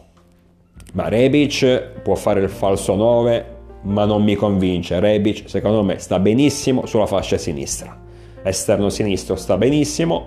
Ma 0.92 1.08
Rebic 1.08 2.00
può 2.02 2.14
fare 2.14 2.40
il 2.40 2.48
falso 2.48 2.94
9, 2.94 3.46
ma 3.82 4.04
non 4.04 4.22
mi 4.22 4.36
convince. 4.36 5.00
Rebic 5.00 5.48
secondo 5.48 5.82
me 5.82 5.98
sta 5.98 6.18
benissimo 6.20 6.86
sulla 6.86 7.06
fascia 7.06 7.36
sinistra. 7.36 8.00
Esterno 8.42 8.90
sinistro 8.90 9.36
sta 9.36 9.56
benissimo, 9.56 10.26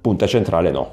punta 0.00 0.26
centrale 0.26 0.70
no. 0.70 0.92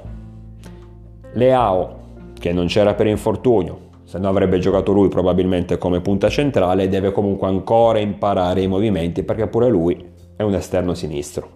Leao, 1.32 1.95
che 2.38 2.52
non 2.52 2.66
c'era 2.66 2.94
per 2.94 3.06
infortunio, 3.06 3.78
se 4.04 4.18
no 4.18 4.28
avrebbe 4.28 4.58
giocato 4.58 4.92
lui 4.92 5.08
probabilmente 5.08 5.78
come 5.78 6.00
punta 6.00 6.28
centrale, 6.28 6.88
deve 6.88 7.10
comunque 7.12 7.48
ancora 7.48 7.98
imparare 7.98 8.62
i 8.62 8.68
movimenti 8.68 9.24
perché 9.24 9.48
pure 9.48 9.68
lui 9.68 10.04
è 10.36 10.42
un 10.42 10.54
esterno 10.54 10.94
sinistro. 10.94 11.54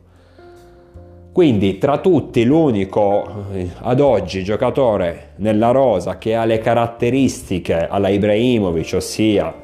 Quindi 1.33 1.79
tra 1.79 1.99
tutti 1.99 2.45
l'unico 2.45 3.47
eh, 3.53 3.71
ad 3.83 4.01
oggi 4.01 4.43
giocatore 4.43 5.35
nella 5.37 5.71
rosa 5.71 6.19
che 6.19 6.35
ha 6.35 6.45
le 6.45 6.59
caratteristiche 6.59 7.87
alla 7.87 8.09
Ibrahimovic, 8.09 8.95
ossia 8.97 9.55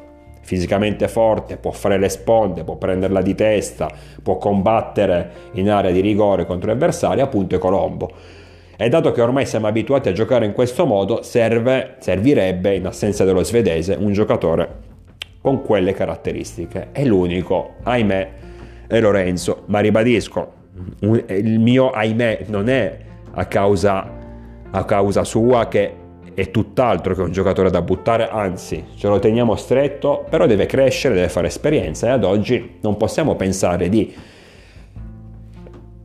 fisicamente 0.41 1.09
forte, 1.09 1.57
può 1.57 1.71
fare 1.71 1.97
le 1.97 2.07
sponde, 2.07 2.63
può 2.63 2.77
prenderla 2.77 3.21
di 3.21 3.35
testa, 3.35 3.91
può 4.23 4.37
combattere 4.37 5.31
in 5.55 5.69
area 5.69 5.91
di 5.91 5.99
rigore 5.99 6.45
contro 6.45 6.71
gli 6.71 6.73
avversari, 6.73 7.19
appunto 7.19 7.55
è 7.55 7.57
Colombo. 7.57 8.11
E 8.79 8.89
dato 8.89 9.11
che 9.11 9.21
ormai 9.21 9.47
siamo 9.47 9.65
abituati 9.65 10.09
a 10.09 10.11
giocare 10.11 10.45
in 10.45 10.53
questo 10.53 10.85
modo, 10.85 11.23
serve, 11.23 11.95
servirebbe, 11.97 12.75
in 12.75 12.85
assenza 12.85 13.25
dello 13.25 13.43
svedese, 13.43 13.97
un 13.99 14.13
giocatore 14.13 14.85
con 15.41 15.63
quelle 15.63 15.93
caratteristiche. 15.93 16.89
È 16.91 17.03
l'unico, 17.03 17.77
ahimè, 17.81 18.29
è 18.85 18.99
Lorenzo, 18.99 19.63
ma 19.65 19.79
ribadisco, 19.79 20.53
il 20.99 21.59
mio 21.59 21.89
ahimè 21.89 22.45
non 22.49 22.69
è 22.69 22.97
a 23.31 23.45
causa, 23.45 24.11
a 24.69 24.85
causa 24.85 25.23
sua 25.23 25.67
che 25.67 25.93
è 26.35 26.51
tutt'altro 26.51 27.15
che 27.15 27.21
un 27.21 27.31
giocatore 27.31 27.71
da 27.71 27.81
buttare, 27.81 28.29
anzi 28.29 28.85
ce 28.95 29.07
lo 29.07 29.17
teniamo 29.17 29.55
stretto, 29.55 30.23
però 30.29 30.45
deve 30.45 30.67
crescere, 30.67 31.15
deve 31.15 31.29
fare 31.29 31.47
esperienza 31.47 32.05
e 32.05 32.09
ad 32.11 32.23
oggi 32.23 32.77
non 32.81 32.95
possiamo 32.95 33.35
pensare 33.35 33.89
di 33.89 34.13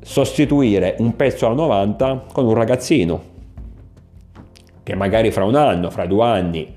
sostituire 0.03 0.97
un 0.99 1.15
pezzo 1.17 1.47
a 1.47 1.55
90 1.55 2.25
con 2.33 2.47
un 2.47 2.55
ragazzino 2.55 3.31
che 4.83 4.95
magari 4.97 5.31
fra 5.31 5.45
un 5.45 5.55
anno, 5.55 5.91
fra 5.91 6.07
due 6.07 6.25
anni 6.25 6.75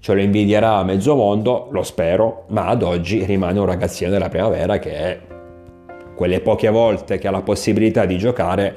ce 0.00 0.14
lo 0.14 0.20
invidierà 0.20 0.82
mezzo 0.84 1.16
mondo, 1.16 1.68
lo 1.70 1.82
spero, 1.82 2.44
ma 2.48 2.66
ad 2.66 2.82
oggi 2.82 3.24
rimane 3.24 3.58
un 3.58 3.66
ragazzino 3.66 4.10
della 4.10 4.28
primavera 4.28 4.78
che 4.78 4.92
è 4.92 5.20
quelle 6.14 6.40
poche 6.40 6.68
volte 6.68 7.18
che 7.18 7.28
ha 7.28 7.32
la 7.32 7.42
possibilità 7.42 8.04
di 8.04 8.18
giocare, 8.18 8.76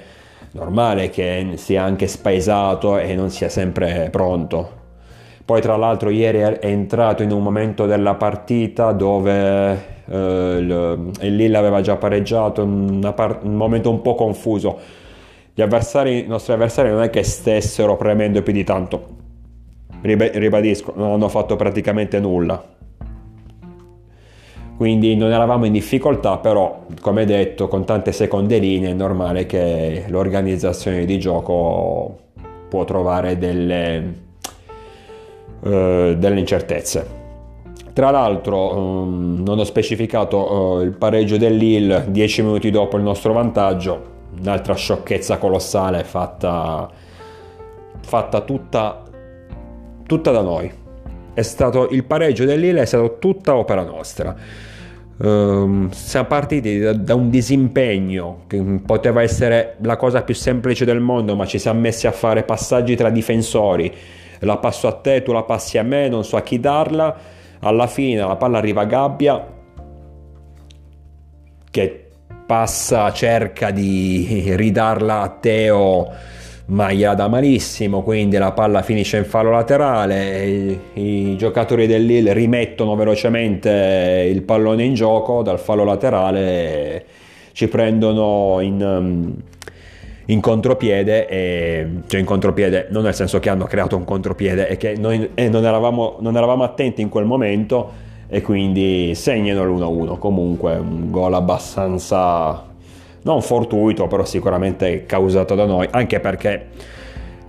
normale 0.51 1.09
che 1.09 1.53
sia 1.55 1.83
anche 1.83 2.07
spaesato 2.07 2.97
e 2.97 3.15
non 3.15 3.29
sia 3.29 3.49
sempre 3.49 4.09
pronto. 4.11 4.79
Poi 5.45 5.61
tra 5.61 5.75
l'altro 5.75 6.09
ieri 6.09 6.39
è 6.39 6.59
entrato 6.61 7.23
in 7.23 7.31
un 7.31 7.43
momento 7.43 7.85
della 7.85 8.15
partita 8.15 8.91
dove 8.91 9.90
il, 10.07 11.11
il 11.21 11.35
Lille 11.35 11.57
aveva 11.57 11.81
già 11.81 11.95
pareggiato, 11.95 12.65
par- 13.15 13.39
un 13.43 13.55
momento 13.55 13.89
un 13.89 14.01
po' 14.01 14.15
confuso. 14.15 14.79
Avversari, 15.57 16.23
i 16.23 16.27
nostri 16.27 16.53
avversari 16.53 16.89
non 16.89 17.03
è 17.03 17.11
che 17.11 17.21
stessero 17.21 17.95
premendo 17.95 18.41
più 18.41 18.51
di 18.51 18.63
tanto, 18.63 19.05
ribadisco, 20.01 20.93
non 20.95 21.11
hanno 21.11 21.29
fatto 21.29 21.55
praticamente 21.55 22.19
nulla. 22.19 22.79
Quindi 24.75 25.15
non 25.15 25.31
eravamo 25.31 25.65
in 25.65 25.73
difficoltà, 25.73 26.39
però 26.39 26.85
come 27.01 27.25
detto, 27.25 27.67
con 27.67 27.85
tante 27.85 28.11
seconde 28.11 28.57
linee 28.57 28.89
è 28.89 28.93
normale 28.93 29.45
che 29.45 30.05
l'organizzazione 30.07 31.05
di 31.05 31.19
gioco 31.19 32.17
può 32.67 32.83
trovare 32.83 33.37
delle, 33.37 34.13
uh, 35.59 36.15
delle 36.15 36.39
incertezze. 36.39 37.20
Tra 37.93 38.09
l'altro 38.09 38.77
um, 38.77 39.41
non 39.43 39.59
ho 39.59 39.63
specificato 39.63 40.37
uh, 40.37 40.81
il 40.81 40.91
pareggio 40.91 41.37
dell'Ill 41.37 42.05
10 42.05 42.41
minuti 42.43 42.69
dopo 42.69 42.97
il 42.97 43.03
nostro 43.03 43.33
vantaggio, 43.33 44.09
un'altra 44.39 44.75
sciocchezza 44.75 45.37
colossale 45.37 46.03
fatta, 46.03 46.89
fatta 47.99 48.41
tutta 48.41 49.03
tutta 50.11 50.31
da 50.31 50.41
noi. 50.41 50.69
È 51.33 51.41
stato 51.41 51.87
il 51.89 52.03
pareggio 52.03 52.43
dell'Ile 52.43 52.81
è 52.81 52.85
stato 52.85 53.17
tutta 53.17 53.55
opera 53.55 53.81
nostra. 53.83 54.35
Um, 55.15 55.89
siamo 55.91 56.27
partiti 56.27 56.79
da, 56.79 56.91
da, 56.91 57.15
un 57.15 57.29
disimpegno 57.29 58.41
che 58.47 58.81
poteva 58.85 59.21
essere 59.21 59.77
la 59.83 59.95
cosa 59.95 60.23
più 60.23 60.33
semplice 60.33 60.83
del 60.83 60.99
mondo, 60.99 61.37
ma 61.37 61.45
ci 61.45 61.59
siamo 61.59 61.79
messi 61.79 62.07
a 62.07 62.11
fare 62.11 62.43
passaggi 62.43 62.95
tra 62.97 63.09
difensori. 63.09 63.93
La 64.39 64.57
passo 64.57 64.87
a 64.87 64.93
te, 64.93 65.23
tu 65.23 65.31
la 65.31 65.43
passi 65.43 65.77
a 65.77 65.83
me, 65.83 66.09
non 66.09 66.25
so 66.25 66.35
a 66.35 66.41
chi 66.41 66.59
darla. 66.59 67.15
Alla 67.61 67.87
fine 67.87 68.21
la 68.21 68.35
palla 68.35 68.57
arriva 68.57 68.81
a 68.81 68.85
Gabbia 68.85 69.47
che 71.69 72.07
passa, 72.45 73.11
cerca 73.13 73.71
di 73.71 74.53
ridarla 74.55 75.21
a 75.21 75.29
Teo 75.29 76.11
ma 76.71 76.91
gliela 76.91 77.15
dà 77.15 77.27
malissimo, 77.27 78.01
quindi 78.01 78.37
la 78.37 78.53
palla 78.53 78.81
finisce 78.81 79.17
in 79.17 79.25
fallo 79.25 79.51
laterale, 79.51 80.45
i, 80.45 80.79
i 80.93 81.37
giocatori 81.37 81.85
dell'Ill 81.85 82.31
rimettono 82.31 82.95
velocemente 82.95 84.25
il 84.29 84.41
pallone 84.43 84.83
in 84.83 84.93
gioco 84.93 85.41
dal 85.41 85.59
fallo 85.59 85.83
laterale, 85.83 87.05
ci 87.51 87.67
prendono 87.67 88.61
in, 88.61 89.35
in 90.31 90.39
contropiede, 90.39 91.27
e, 91.27 91.87
cioè 92.07 92.19
in 92.19 92.25
contropiede 92.25 92.87
non 92.89 93.03
nel 93.03 93.13
senso 93.13 93.39
che 93.39 93.49
hanno 93.49 93.65
creato 93.65 93.97
un 93.97 94.05
contropiede, 94.05 94.67
è 94.67 94.77
che 94.77 94.95
noi 94.97 95.29
eh, 95.33 95.49
non, 95.49 95.65
eravamo, 95.65 96.17
non 96.19 96.37
eravamo 96.37 96.63
attenti 96.63 97.01
in 97.01 97.09
quel 97.09 97.25
momento 97.25 98.09
e 98.27 98.41
quindi 98.41 99.13
segnano 99.13 99.65
l'1-1, 99.65 100.17
comunque 100.17 100.75
un 100.75 101.11
gol 101.11 101.33
abbastanza 101.33 102.69
non 103.23 103.41
fortuito, 103.41 104.07
però 104.07 104.23
sicuramente 104.23 105.05
causato 105.05 105.53
da 105.53 105.65
noi, 105.65 105.87
anche 105.91 106.21
perché 106.21 106.67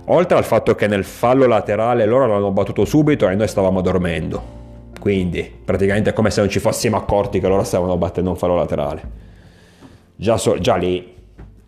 oltre 0.05 0.37
al 0.37 0.43
fatto 0.43 0.75
che 0.75 0.87
nel 0.87 1.05
fallo 1.05 1.47
laterale 1.47 2.05
loro 2.05 2.27
l'hanno 2.27 2.51
battuto 2.51 2.83
subito 2.83 3.29
e 3.29 3.35
noi 3.35 3.47
stavamo 3.47 3.79
dormendo. 3.79 4.61
Quindi 4.99 5.51
praticamente 5.63 6.09
è 6.09 6.13
come 6.13 6.31
se 6.31 6.41
non 6.41 6.49
ci 6.49 6.59
fossimo 6.59 6.97
accorti 6.97 7.39
che 7.39 7.47
loro 7.47 7.63
stavano 7.63 7.97
battendo 7.97 8.29
un 8.29 8.35
fallo 8.35 8.55
laterale. 8.55 9.21
Già, 10.15 10.37
so, 10.37 10.59
già 10.59 10.75
lì 10.75 11.12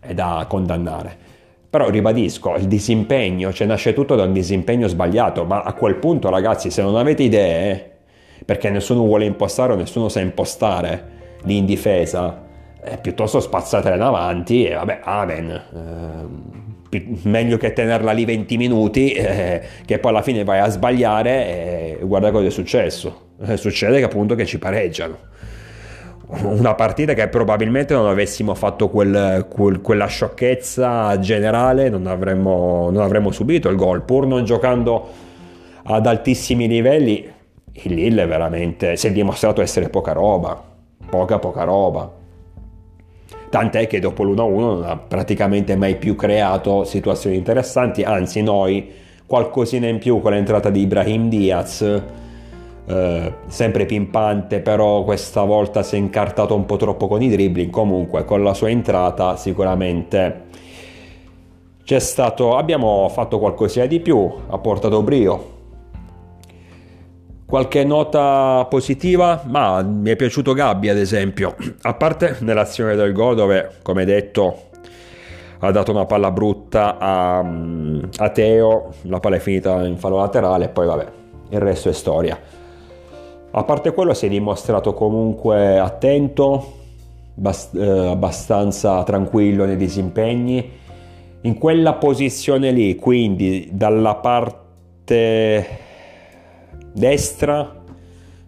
è 0.06 0.14
da 0.14 0.44
condannare. 0.48 1.24
Però 1.68 1.88
ribadisco, 1.90 2.54
il 2.54 2.66
disimpegno, 2.66 3.52
cioè 3.52 3.66
nasce 3.66 3.92
tutto 3.92 4.14
da 4.14 4.22
un 4.22 4.32
disimpegno 4.32 4.86
sbagliato, 4.88 5.44
ma 5.44 5.62
a 5.62 5.72
quel 5.74 5.96
punto 5.96 6.30
ragazzi 6.30 6.70
se 6.70 6.80
non 6.80 6.96
avete 6.96 7.24
idee, 7.24 7.90
perché 8.44 8.70
nessuno 8.70 9.00
vuole 9.00 9.24
impostare 9.24 9.72
o 9.72 9.76
nessuno 9.76 10.08
sa 10.08 10.20
impostare 10.20 11.14
lì 11.42 11.58
in 11.58 11.66
eh, 12.88 12.98
piuttosto 12.98 13.40
spazzatela 13.40 13.96
in 13.96 14.00
avanti 14.00 14.64
e 14.64 14.74
vabbè, 14.74 15.00
amen. 15.02 15.62
Eh, 16.90 17.04
meglio 17.24 17.56
che 17.56 17.72
tenerla 17.72 18.12
lì 18.12 18.24
20 18.24 18.56
minuti, 18.56 19.10
eh, 19.12 19.60
che 19.84 19.98
poi 19.98 20.10
alla 20.12 20.22
fine 20.22 20.44
vai 20.44 20.60
a 20.60 20.68
sbagliare 20.68 21.98
e 21.98 21.98
guarda 22.02 22.30
cosa 22.30 22.46
è 22.46 22.50
successo. 22.50 23.24
Eh, 23.44 23.56
succede 23.56 23.98
che 23.98 24.04
appunto 24.04 24.34
che 24.34 24.46
ci 24.46 24.58
pareggiano. 24.58 25.18
Una 26.28 26.74
partita 26.74 27.14
che 27.14 27.28
probabilmente 27.28 27.94
non 27.94 28.06
avessimo 28.06 28.54
fatto 28.54 28.88
quel, 28.88 29.46
quel, 29.48 29.80
quella 29.80 30.06
sciocchezza 30.06 31.18
generale 31.20 31.88
non 31.88 32.06
avremmo, 32.06 32.90
non 32.90 33.02
avremmo 33.02 33.30
subito 33.30 33.68
il 33.68 33.76
gol, 33.76 34.02
pur 34.02 34.26
non 34.26 34.44
giocando 34.44 35.08
ad 35.84 36.06
altissimi 36.06 36.66
livelli, 36.66 37.32
il 37.72 37.94
Lille 37.94 38.26
veramente 38.26 38.96
si 38.96 39.06
è 39.06 39.12
dimostrato 39.12 39.62
essere 39.62 39.88
poca 39.88 40.12
roba, 40.12 40.60
poca 41.08 41.38
poca 41.38 41.62
roba. 41.62 42.10
Tant'è 43.48 43.86
che 43.86 44.00
dopo 44.00 44.24
l'1-1 44.24 44.58
non 44.58 44.84
ha 44.84 44.96
praticamente 44.96 45.76
mai 45.76 45.94
più 45.94 46.16
creato 46.16 46.82
situazioni 46.82 47.36
interessanti, 47.36 48.02
anzi 48.02 48.42
noi 48.42 48.90
qualcosina 49.24 49.86
in 49.86 49.98
più 49.98 50.20
con 50.20 50.32
l'entrata 50.32 50.70
di 50.70 50.80
Ibrahim 50.80 51.28
Diaz 51.28 52.02
eh, 52.86 53.32
sempre 53.46 53.84
pimpante, 53.84 54.60
però 54.60 55.02
questa 55.02 55.42
volta 55.42 55.82
si 55.82 55.96
è 55.96 55.98
incartato 55.98 56.54
un 56.54 56.64
po' 56.64 56.76
troppo 56.76 57.08
con 57.08 57.22
i 57.22 57.28
dribbling. 57.28 57.70
Comunque, 57.70 58.24
con 58.24 58.42
la 58.42 58.54
sua 58.54 58.70
entrata, 58.70 59.36
sicuramente 59.36 60.44
c'è 61.84 61.98
stato. 61.98 62.56
Abbiamo 62.56 63.08
fatto 63.08 63.38
qualcosina 63.38 63.86
di 63.86 64.00
più, 64.00 64.30
ha 64.48 64.58
portato 64.58 65.02
brio. 65.02 65.54
Qualche 67.46 67.84
nota 67.84 68.66
positiva? 68.68 69.42
Ma 69.46 69.80
mi 69.82 70.10
è 70.10 70.16
piaciuto 70.16 70.52
Gabbi, 70.52 70.88
ad 70.88 70.96
esempio, 70.96 71.54
a 71.82 71.94
parte 71.94 72.38
nell'azione 72.40 72.96
del 72.96 73.12
gol, 73.12 73.36
dove, 73.36 73.70
come 73.82 74.04
detto, 74.04 74.62
ha 75.60 75.70
dato 75.70 75.92
una 75.92 76.06
palla 76.06 76.32
brutta 76.32 76.98
a, 76.98 77.38
a 77.38 78.28
Teo, 78.30 78.94
la 79.02 79.20
palla 79.20 79.36
è 79.36 79.38
finita 79.38 79.86
in 79.86 79.96
fallo 79.96 80.16
laterale, 80.16 80.64
e 80.64 80.68
poi 80.70 80.86
vabbè, 80.86 81.06
il 81.50 81.60
resto 81.60 81.88
è 81.88 81.92
storia. 81.92 82.36
A 83.58 83.64
parte 83.64 83.94
quello 83.94 84.12
si 84.12 84.26
è 84.26 84.28
dimostrato 84.28 84.92
comunque 84.92 85.78
attento, 85.78 86.74
bast- 87.32 87.74
eh, 87.74 88.08
abbastanza 88.08 89.02
tranquillo 89.02 89.64
nei 89.64 89.78
disimpegni. 89.78 90.72
In 91.40 91.56
quella 91.56 91.94
posizione 91.94 92.70
lì, 92.70 92.96
quindi 92.96 93.70
dalla 93.72 94.16
parte 94.16 95.66
destra, 96.92 97.82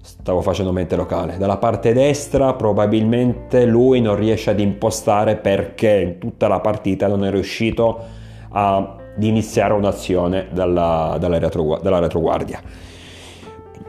stavo 0.03 0.43
facendo 0.43 0.73
mente 0.73 0.95
locale, 0.95 1.39
dalla 1.39 1.57
parte 1.57 1.95
destra 1.95 2.53
probabilmente 2.53 3.65
lui 3.65 4.03
non 4.03 4.15
riesce 4.15 4.51
ad 4.51 4.61
impostare 4.61 5.37
perché 5.37 6.01
in 6.01 6.19
tutta 6.19 6.49
la 6.49 6.61
partita 6.61 7.07
non 7.07 7.25
è 7.25 7.31
riuscito 7.31 7.99
ad 8.51 9.23
iniziare 9.23 9.73
un'azione 9.73 10.49
dalla, 10.53 11.17
dalla, 11.19 11.39
retro, 11.39 11.79
dalla 11.81 11.99
retroguardia 11.99 12.61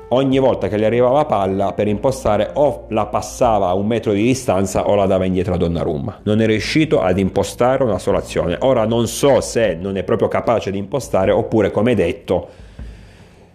ogni 0.10 0.40
volta 0.40 0.68
che 0.68 0.78
gli 0.78 0.84
arrivava 0.84 1.26
palla 1.26 1.74
per 1.74 1.88
impostare 1.88 2.52
o 2.54 2.86
la 2.90 3.06
passava 3.08 3.68
a 3.68 3.74
un 3.74 3.88
metro 3.88 4.14
di 4.14 4.24
distanza 4.24 4.88
o 4.88 4.96
la 4.96 5.06
dava 5.06 5.26
indietro 5.26 5.54
a 5.54 5.58
Donnarumma. 5.58 6.22
Non 6.24 6.42
è 6.42 6.46
riuscito 6.46 7.02
ad 7.02 7.18
impostare 7.20 7.84
una 7.84 8.00
sola 8.00 8.20
azione. 8.20 8.58
Ora 8.62 8.86
non 8.86 9.08
so 9.08 9.42
se 9.42 9.78
non 9.80 9.98
è 9.98 10.04
proprio 10.04 10.28
capace 10.28 10.72
di 10.72 10.78
impostare 10.78 11.32
oppure 11.32 11.72
come 11.72 11.96
detto 11.96 12.68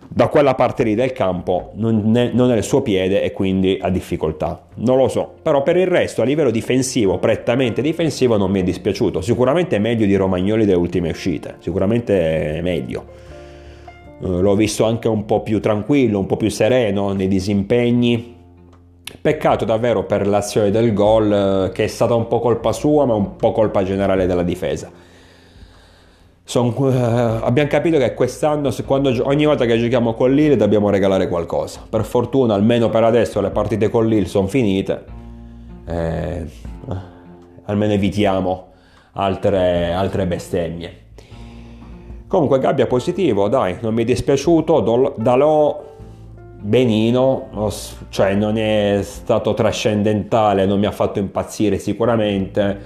da 0.07 0.29
quella 0.29 0.55
parte 0.55 0.85
lì 0.85 0.95
del 0.95 1.13
campo 1.13 1.73
non 1.75 2.17
è, 2.17 2.31
non 2.33 2.53
è 2.53 2.57
il 2.57 2.63
suo 2.63 2.83
piede 2.83 3.23
e 3.23 3.33
quindi 3.33 3.79
ha 3.81 3.91
difficoltà. 3.91 4.67
Non 4.75 4.97
lo 4.97 5.09
so, 5.09 5.33
però 5.43 5.65
per 5.65 5.77
il 5.77 5.89
resto 5.89 6.23
a 6.23 6.25
livello 6.25 6.53
difensivo, 6.53 7.19
prettamente 7.19 7.83
difensivo 7.83 8.37
non 8.37 8.53
mi 8.53 8.61
è 8.61 8.63
dispiaciuto. 8.63 9.21
Sicuramente 9.21 9.75
è 9.75 9.81
meglio 9.81 10.07
di 10.07 10.15
Romagnoli 10.15 10.67
delle 10.67 10.79
ultime 10.79 11.11
uscite, 11.11 11.57
sicuramente 11.59 12.59
è 12.59 12.61
meglio 12.61 13.25
l'ho 14.25 14.55
visto 14.55 14.85
anche 14.85 15.09
un 15.09 15.25
po' 15.27 15.43
più 15.43 15.61
tranquillo, 15.61 16.19
un 16.19 16.27
po' 16.27 16.37
più 16.37 16.51
sereno 16.51 17.13
nei 17.13 17.29
disimpegni. 17.29 18.33
Peccato 19.21 19.65
davvero 19.65 20.05
per 20.05 20.27
l'azione 20.27 20.71
del 20.71 20.93
gol, 20.93 21.69
eh, 21.69 21.73
che 21.73 21.85
è 21.85 21.87
stata 21.87 22.15
un 22.15 22.27
po' 22.27 22.41
colpa 22.41 22.73
sua, 22.73 23.05
ma 23.05 23.15
un 23.15 23.37
po' 23.37 23.53
colpa 23.53 23.85
generale 23.85 24.27
della 24.27 24.43
difesa. 24.43 24.91
Son, 26.47 26.75
uh, 26.77 27.43
abbiamo 27.43 27.69
capito 27.69 27.97
che 27.97 28.13
quest'anno, 28.13 28.71
quando, 28.85 29.15
ogni 29.27 29.47
volta 29.47 29.65
che 29.65 29.79
giochiamo 29.79 30.15
con 30.15 30.35
Lille, 30.35 30.57
dobbiamo 30.57 30.91
regalare 30.91 31.29
qualcosa. 31.29 31.87
Per 31.89 32.05
fortuna, 32.05 32.55
almeno 32.55 32.91
per 32.91 33.05
adesso, 33.05 33.41
le 33.41 33.51
partite 33.51 33.89
con 33.89 34.07
Lille 34.07 34.27
sono 34.27 34.47
finite. 34.47 35.05
Eh, 35.87 36.47
almeno 37.65 37.93
evitiamo 37.93 38.73
altre, 39.13 39.93
altre 39.93 40.27
bestemmie. 40.27 41.04
Comunque 42.35 42.59
Gabbia 42.59 42.89
positivo, 42.89 43.47
dai, 43.47 43.77
non 43.81 43.95
mi 43.95 44.03
è 44.03 44.05
dispiaciuto, 44.05 45.15
Dalò 45.17 45.85
benino, 46.61 47.71
cioè 48.09 48.35
non 48.35 48.59
è 48.59 48.99
stato 49.03 49.55
trascendentale, 49.55 50.67
non 50.67 50.81
mi 50.81 50.87
ha 50.87 50.91
fatto 50.91 51.21
impazzire 51.21 51.79
sicuramente, 51.79 52.77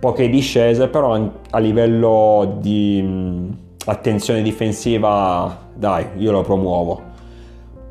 poche 0.00 0.30
discese, 0.30 0.88
però 0.88 1.12
a 1.50 1.58
livello 1.58 2.56
di 2.62 3.50
attenzione 3.84 4.40
difensiva, 4.40 5.68
dai, 5.74 6.06
io 6.16 6.32
lo 6.32 6.40
promuovo. 6.40 7.02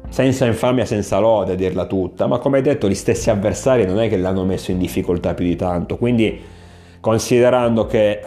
Senza 0.09 0.47
infamia, 0.47 0.85
senza 0.85 1.19
lode, 1.19 1.51
a 1.51 1.55
dirla 1.55 1.85
tutta, 1.85 2.25
ma 2.25 2.39
come 2.39 2.59
detto, 2.63 2.89
gli 2.89 2.95
stessi 2.95 3.29
avversari 3.29 3.85
non 3.85 3.99
è 3.99 4.09
che 4.09 4.17
l'hanno 4.17 4.45
messo 4.45 4.71
in 4.71 4.79
difficoltà 4.79 5.35
più 5.35 5.45
di 5.45 5.55
tanto, 5.55 5.97
quindi 5.97 6.41
considerando 6.99 7.85
che 7.85 8.09
eh, 8.09 8.21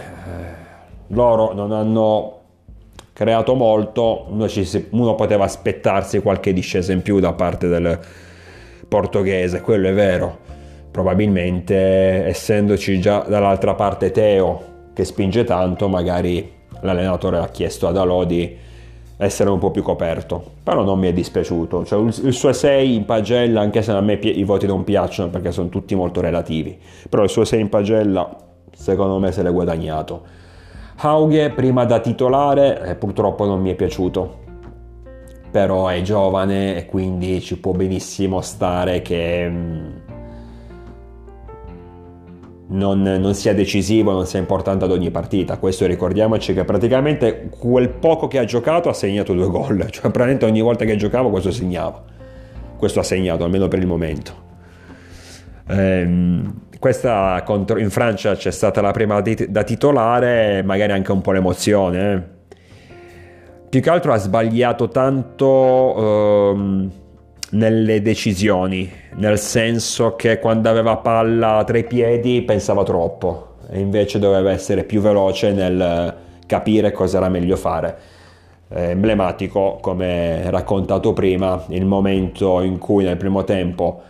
loro 1.08 1.52
non 1.52 1.72
hanno 1.72 2.42
creato 3.14 3.55
molto, 3.55 4.27
uno, 4.29 4.48
ci, 4.48 4.88
uno 4.90 5.14
poteva 5.14 5.44
aspettarsi 5.44 6.20
qualche 6.20 6.53
discesa 6.53 6.92
in 6.92 7.00
più 7.00 7.20
da 7.20 7.33
parte 7.33 7.68
del 7.68 7.98
portoghese, 8.87 9.62
quello 9.62 9.88
è 9.88 9.94
vero. 9.94 10.38
Probabilmente 10.90 12.27
essendoci 12.27 13.00
già 13.00 13.24
dall'altra 13.27 13.74
parte 13.74 14.11
Teo 14.11 14.72
che 14.92 15.05
spinge 15.05 15.44
tanto, 15.44 15.88
magari 15.88 16.53
l'allenatore 16.81 17.38
ha 17.38 17.48
chiesto 17.48 17.87
ad 17.87 17.96
Alò 17.96 18.24
di 18.24 18.57
essere 19.16 19.48
un 19.48 19.59
po' 19.59 19.70
più 19.70 19.83
coperto, 19.83 20.42
però 20.62 20.83
non 20.83 20.98
mi 20.98 21.09
è 21.09 21.12
dispiaciuto. 21.12 21.85
Cioè, 21.85 22.00
il 22.00 22.33
suo 22.33 22.53
6 22.53 22.94
in 22.94 23.05
pagella, 23.05 23.61
anche 23.61 23.83
se 23.83 23.92
a 23.92 24.00
me 24.00 24.14
i 24.14 24.44
voti 24.44 24.66
non 24.66 24.83
piacciono 24.83 25.31
perché 25.31 25.53
sono 25.53 25.68
tutti 25.68 25.94
molto 25.94 26.20
relativi, 26.20 26.77
però 27.09 27.22
il 27.22 27.31
suo 27.31 27.44
6 27.44 27.61
in 27.61 27.68
pagella 27.68 28.29
secondo 28.72 29.20
me 29.20 29.31
se 29.31 29.42
l'è 29.44 29.53
guadagnato 29.53 30.42
Haughe 30.96 31.50
prima 31.50 31.85
da 31.85 32.00
titolare 32.00 32.83
eh, 32.85 32.94
purtroppo 32.94 33.44
non 33.44 33.61
mi 33.61 33.70
è 33.70 33.74
piaciuto, 33.74 34.42
però 35.50 35.88
è 35.88 36.00
giovane 36.02 36.76
e 36.76 36.87
quindi 36.87 37.40
ci 37.40 37.59
può 37.59 37.72
benissimo 37.72 38.40
stare 38.40 39.02
che 39.02 39.48
mm, 39.48 39.90
non, 42.68 43.02
non, 43.02 43.35
sia 43.35 43.54
decisivo, 43.54 44.12
non 44.12 44.26
sia 44.26 44.38
importante 44.38 44.85
ad 44.85 44.92
ogni 44.92 45.11
partita. 45.11 45.59
Questo 45.59 45.87
ricordiamoci 45.87 46.54
che 46.54 46.64
praticamente 46.64 47.48
quel 47.50 47.88
poco 47.88 48.28
che 48.28 48.38
ha 48.38 48.44
giocato 48.44 48.88
ha 48.88 48.94
segnato 48.94 49.35
due 49.35 49.48
gol, 49.48 49.87
cioè 49.90 50.11
praticamente 50.11 50.44
ogni 50.44 50.61
volta 50.61 50.85
che 50.85 50.96
giocava 50.96 51.28
questo 51.28 51.50
segnava. 51.50 52.02
Questo 52.76 53.00
ha 53.00 53.04
segnato, 53.04 53.44
almeno 53.44 53.68
per 53.68 53.78
il 53.80 53.87
momento. 53.87 54.52
Ehm, 55.68 56.62
questa 56.79 57.42
contro, 57.44 57.79
in 57.79 57.90
Francia 57.90 58.35
c'è 58.35 58.50
stata 58.50 58.81
la 58.81 58.90
prima 58.90 59.20
da 59.20 59.62
titolare, 59.62 60.62
magari 60.62 60.92
anche 60.92 61.12
un 61.12 61.20
po' 61.20 61.33
l'emozione. 61.33 62.12
Eh. 62.12 62.57
Più 63.70 63.81
che 63.81 63.90
altro 63.90 64.12
ha 64.12 64.18
sbagliato 64.18 64.88
tanto 64.88 66.53
ehm, 66.53 66.90
nelle 67.50 68.03
decisioni, 68.03 68.90
nel 69.14 69.38
senso 69.38 70.14
che 70.14 70.38
quando 70.38 70.68
aveva 70.68 70.96
palla 70.98 71.62
tra 71.66 71.79
i 71.79 71.85
piedi 71.85 72.42
pensava 72.42 72.83
troppo 72.83 73.57
e 73.70 73.81
invece 73.81 74.18
doveva 74.18 74.50
essere 74.50 74.85
più 74.85 75.00
veloce 75.00 75.53
nel 75.53 76.14
capire 76.46 76.92
cosa 76.92 77.16
era 77.16 77.29
meglio 77.29 77.57
fare. 77.57 77.96
È 78.68 78.88
emblematico, 78.88 79.79
come 79.81 80.50
raccontato 80.50 81.12
prima, 81.12 81.64
il 81.68 81.87
momento 81.87 82.61
in 82.61 82.79
cui 82.79 83.05
nel 83.05 83.16
primo 83.16 83.44
tempo 83.44 84.03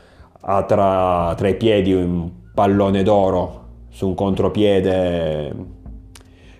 ha 0.44 0.62
tra, 0.64 1.34
tra 1.36 1.48
i 1.48 1.56
piedi 1.56 1.92
un 1.92 2.30
pallone 2.54 3.02
d'oro 3.02 3.62
su 3.88 4.08
un 4.08 4.14
contropiede 4.14 5.52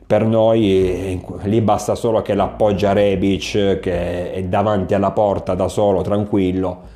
per 0.07 0.27
noi 0.27 1.21
lì 1.43 1.61
basta 1.61 1.95
solo 1.95 2.23
che 2.23 2.35
l'appoggia 2.35 2.93
Rebic 2.93 3.81
che 3.81 4.33
è 4.33 4.43
davanti 4.45 4.95
alla 4.95 5.13
porta 5.13 5.55
da 5.55 5.69
solo 5.69 6.03
tranquillo. 6.03 6.93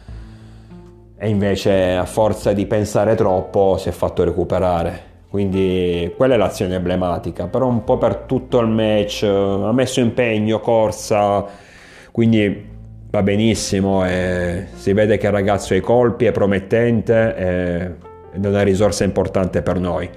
E 1.17 1.29
invece 1.29 1.97
a 1.97 2.05
forza 2.05 2.53
di 2.53 2.67
pensare 2.67 3.15
troppo 3.15 3.77
si 3.79 3.89
è 3.89 3.93
fatto 3.93 4.25
recuperare. 4.25 5.07
Quindi 5.31 6.13
quella 6.17 6.35
è 6.35 6.37
l'azione 6.37 6.77
emblematica. 6.77 7.47
Però 7.47 7.67
un 7.67 7.83
po' 7.83 7.97
per 7.99 8.17
tutto 8.19 8.61
il 8.61 8.69
match 8.69 9.23
ha 9.25 9.73
messo 9.73 10.01
impegno 10.01 10.61
corsa 10.61 11.47
quindi 12.19 12.67
va 13.11 13.23
benissimo 13.23 14.05
si 14.05 14.93
vede 14.93 15.17
che 15.17 15.27
il 15.27 15.33
ragazzo 15.33 15.73
ha 15.73 15.77
i 15.77 15.81
colpi 15.81 16.27
è 16.27 16.33
promettente 16.33 17.35
e 17.37 18.07
ed 18.33 18.45
è 18.45 18.49
una 18.49 18.63
risorsa 18.63 19.05
importante 19.05 19.63
per 19.63 19.79
noi. 19.79 20.09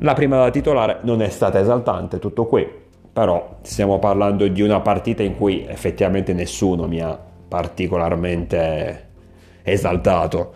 La 0.00 0.12
prima 0.14 0.36
da 0.36 0.50
titolare 0.50 0.98
non 1.02 1.22
è 1.22 1.28
stata 1.28 1.60
esaltante, 1.60 2.18
tutto 2.18 2.46
qui, 2.46 2.66
però 3.12 3.58
stiamo 3.62 3.98
parlando 3.98 4.46
di 4.48 4.60
una 4.60 4.80
partita 4.80 5.22
in 5.22 5.36
cui 5.36 5.64
effettivamente 5.66 6.32
nessuno 6.32 6.86
mi 6.86 7.00
ha 7.00 7.18
particolarmente 7.48 9.04
esaltato. 9.62 10.52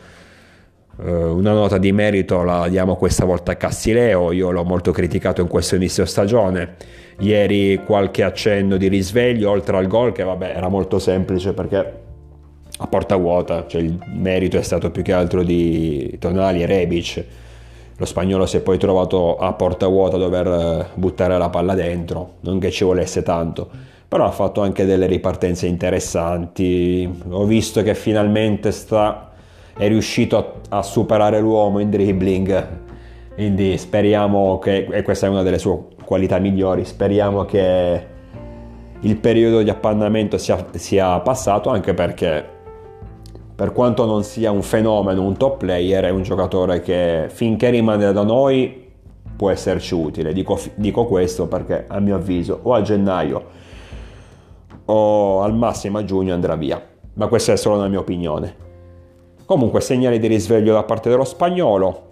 una 0.97 1.53
nota 1.53 1.79
di 1.79 1.93
merito 1.93 2.43
la 2.43 2.69
diamo 2.69 2.97
questa 2.97 3.25
volta 3.25 3.53
a 3.53 3.57
Castileo, 3.57 4.33
io 4.33 4.51
l'ho 4.51 4.65
molto 4.65 4.93
criticato 4.93 5.41
in 5.41 5.49
questo 5.49 5.77
inizio 5.77 6.05
stagione. 6.05 6.77
Ieri 7.21 7.83
qualche 7.85 8.23
accenno 8.23 8.79
di 8.79 8.89
risveglio 8.89 9.51
oltre 9.51 9.77
al 9.77 9.87
gol 9.87 10.13
che 10.13 10.23
vabbè 10.23 10.55
era 10.57 10.69
molto 10.69 10.99
semplice 10.99 11.53
perché 11.53 12.09
a 12.83 12.87
porta 12.87 13.17
vuota, 13.17 13.67
cioè 13.67 13.83
il 13.83 13.99
merito 14.15 14.57
è 14.57 14.63
stato 14.63 14.91
più 14.91 15.03
che 15.03 15.13
altro 15.13 15.43
di 15.43 16.17
Tonali 16.19 16.63
e 16.63 16.67
Rebic. 16.67 17.25
Lo 17.99 18.07
spagnolo 18.07 18.47
si 18.47 18.57
è 18.57 18.61
poi 18.61 18.79
trovato 18.79 19.37
a 19.37 19.53
porta 19.53 19.87
vuota 19.87 20.17
a 20.17 20.19
dover 20.19 20.47
eh, 20.47 20.87
buttare 20.95 21.37
la 21.37 21.51
palla 21.51 21.75
dentro, 21.75 22.37
non 22.41 22.59
che 22.59 22.71
ci 22.71 22.85
volesse 22.85 23.23
tanto, 23.23 23.69
però 24.09 24.25
ha 24.25 24.31
fatto 24.31 24.63
anche 24.63 24.87
delle 24.87 25.05
ripartenze 25.05 25.67
interessanti. 25.67 27.07
Ho 27.29 27.45
visto 27.45 27.83
che 27.83 27.95
finalmente 27.95 28.73
sta, 28.73 29.33
è 29.77 29.87
riuscito 29.87 30.39
a, 30.71 30.79
a 30.79 30.83
superare 30.83 31.39
l'uomo 31.39 31.81
in 31.81 31.91
dribbling, 31.91 32.69
quindi 33.35 33.77
speriamo 33.77 34.59
che, 34.59 34.87
e 34.91 35.03
questa 35.03 35.27
è 35.27 35.29
una 35.29 35.43
delle 35.43 35.59
sue 35.59 35.99
qualità 36.11 36.41
migliori, 36.41 36.85
speriamo 36.85 37.45
che 37.45 38.07
il 38.99 39.17
periodo 39.19 39.63
di 39.63 39.71
appannamento 39.71 40.39
sia, 40.39 40.67
sia 40.73 41.21
passato 41.21 41.71
anche 41.71 41.95
perché 41.95 42.45
per 43.55 43.71
quanto 43.71 44.05
non 44.07 44.25
sia 44.25 44.51
un 44.51 44.63
fenomeno, 44.63 45.23
un 45.23 45.37
top 45.37 45.59
player, 45.59 46.07
è 46.07 46.11
un 46.11 46.23
giocatore 46.23 46.81
che 46.81 47.27
finché 47.29 47.71
rimane 47.71 48.13
da 48.13 48.25
noi 48.25 48.91
può 49.37 49.51
esserci 49.51 49.95
utile. 49.95 50.33
Dico, 50.33 50.59
dico 50.75 51.07
questo 51.07 51.47
perché 51.47 51.85
a 51.87 52.01
mio 52.01 52.17
avviso 52.17 52.59
o 52.61 52.75
a 52.75 52.83
gennaio 52.83 53.45
o 54.87 55.43
al 55.43 55.55
massimo 55.55 55.99
a 55.99 56.05
giugno 56.05 56.35
andrà 56.35 56.57
via. 56.57 56.85
Ma 57.15 57.29
questa 57.29 57.53
è 57.53 57.57
solo 57.57 57.77
una 57.77 57.87
mia 57.87 58.01
opinione. 58.01 58.57
Comunque 59.45 59.81
segnali 59.81 60.19
di 60.19 60.27
risveglio 60.27 60.73
da 60.73 60.83
parte 60.83 61.09
dello 61.09 61.23
spagnolo. 61.23 62.10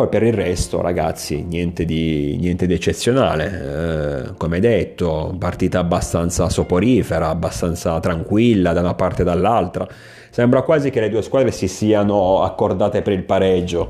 Poi 0.00 0.08
per 0.08 0.22
il 0.22 0.32
resto, 0.32 0.80
ragazzi, 0.80 1.42
niente 1.42 1.84
di, 1.84 2.38
niente 2.40 2.66
di 2.66 2.72
eccezionale. 2.72 4.28
Eh, 4.30 4.34
come 4.38 4.58
detto, 4.58 5.36
partita 5.38 5.78
abbastanza 5.78 6.48
soporifera, 6.48 7.28
abbastanza 7.28 8.00
tranquilla 8.00 8.72
da 8.72 8.80
una 8.80 8.94
parte 8.94 9.20
e 9.20 9.24
dall'altra. 9.26 9.86
Sembra 10.30 10.62
quasi 10.62 10.88
che 10.88 11.00
le 11.00 11.10
due 11.10 11.20
squadre 11.20 11.50
si 11.50 11.68
siano 11.68 12.40
accordate 12.40 13.02
per 13.02 13.12
il 13.12 13.24
pareggio. 13.24 13.88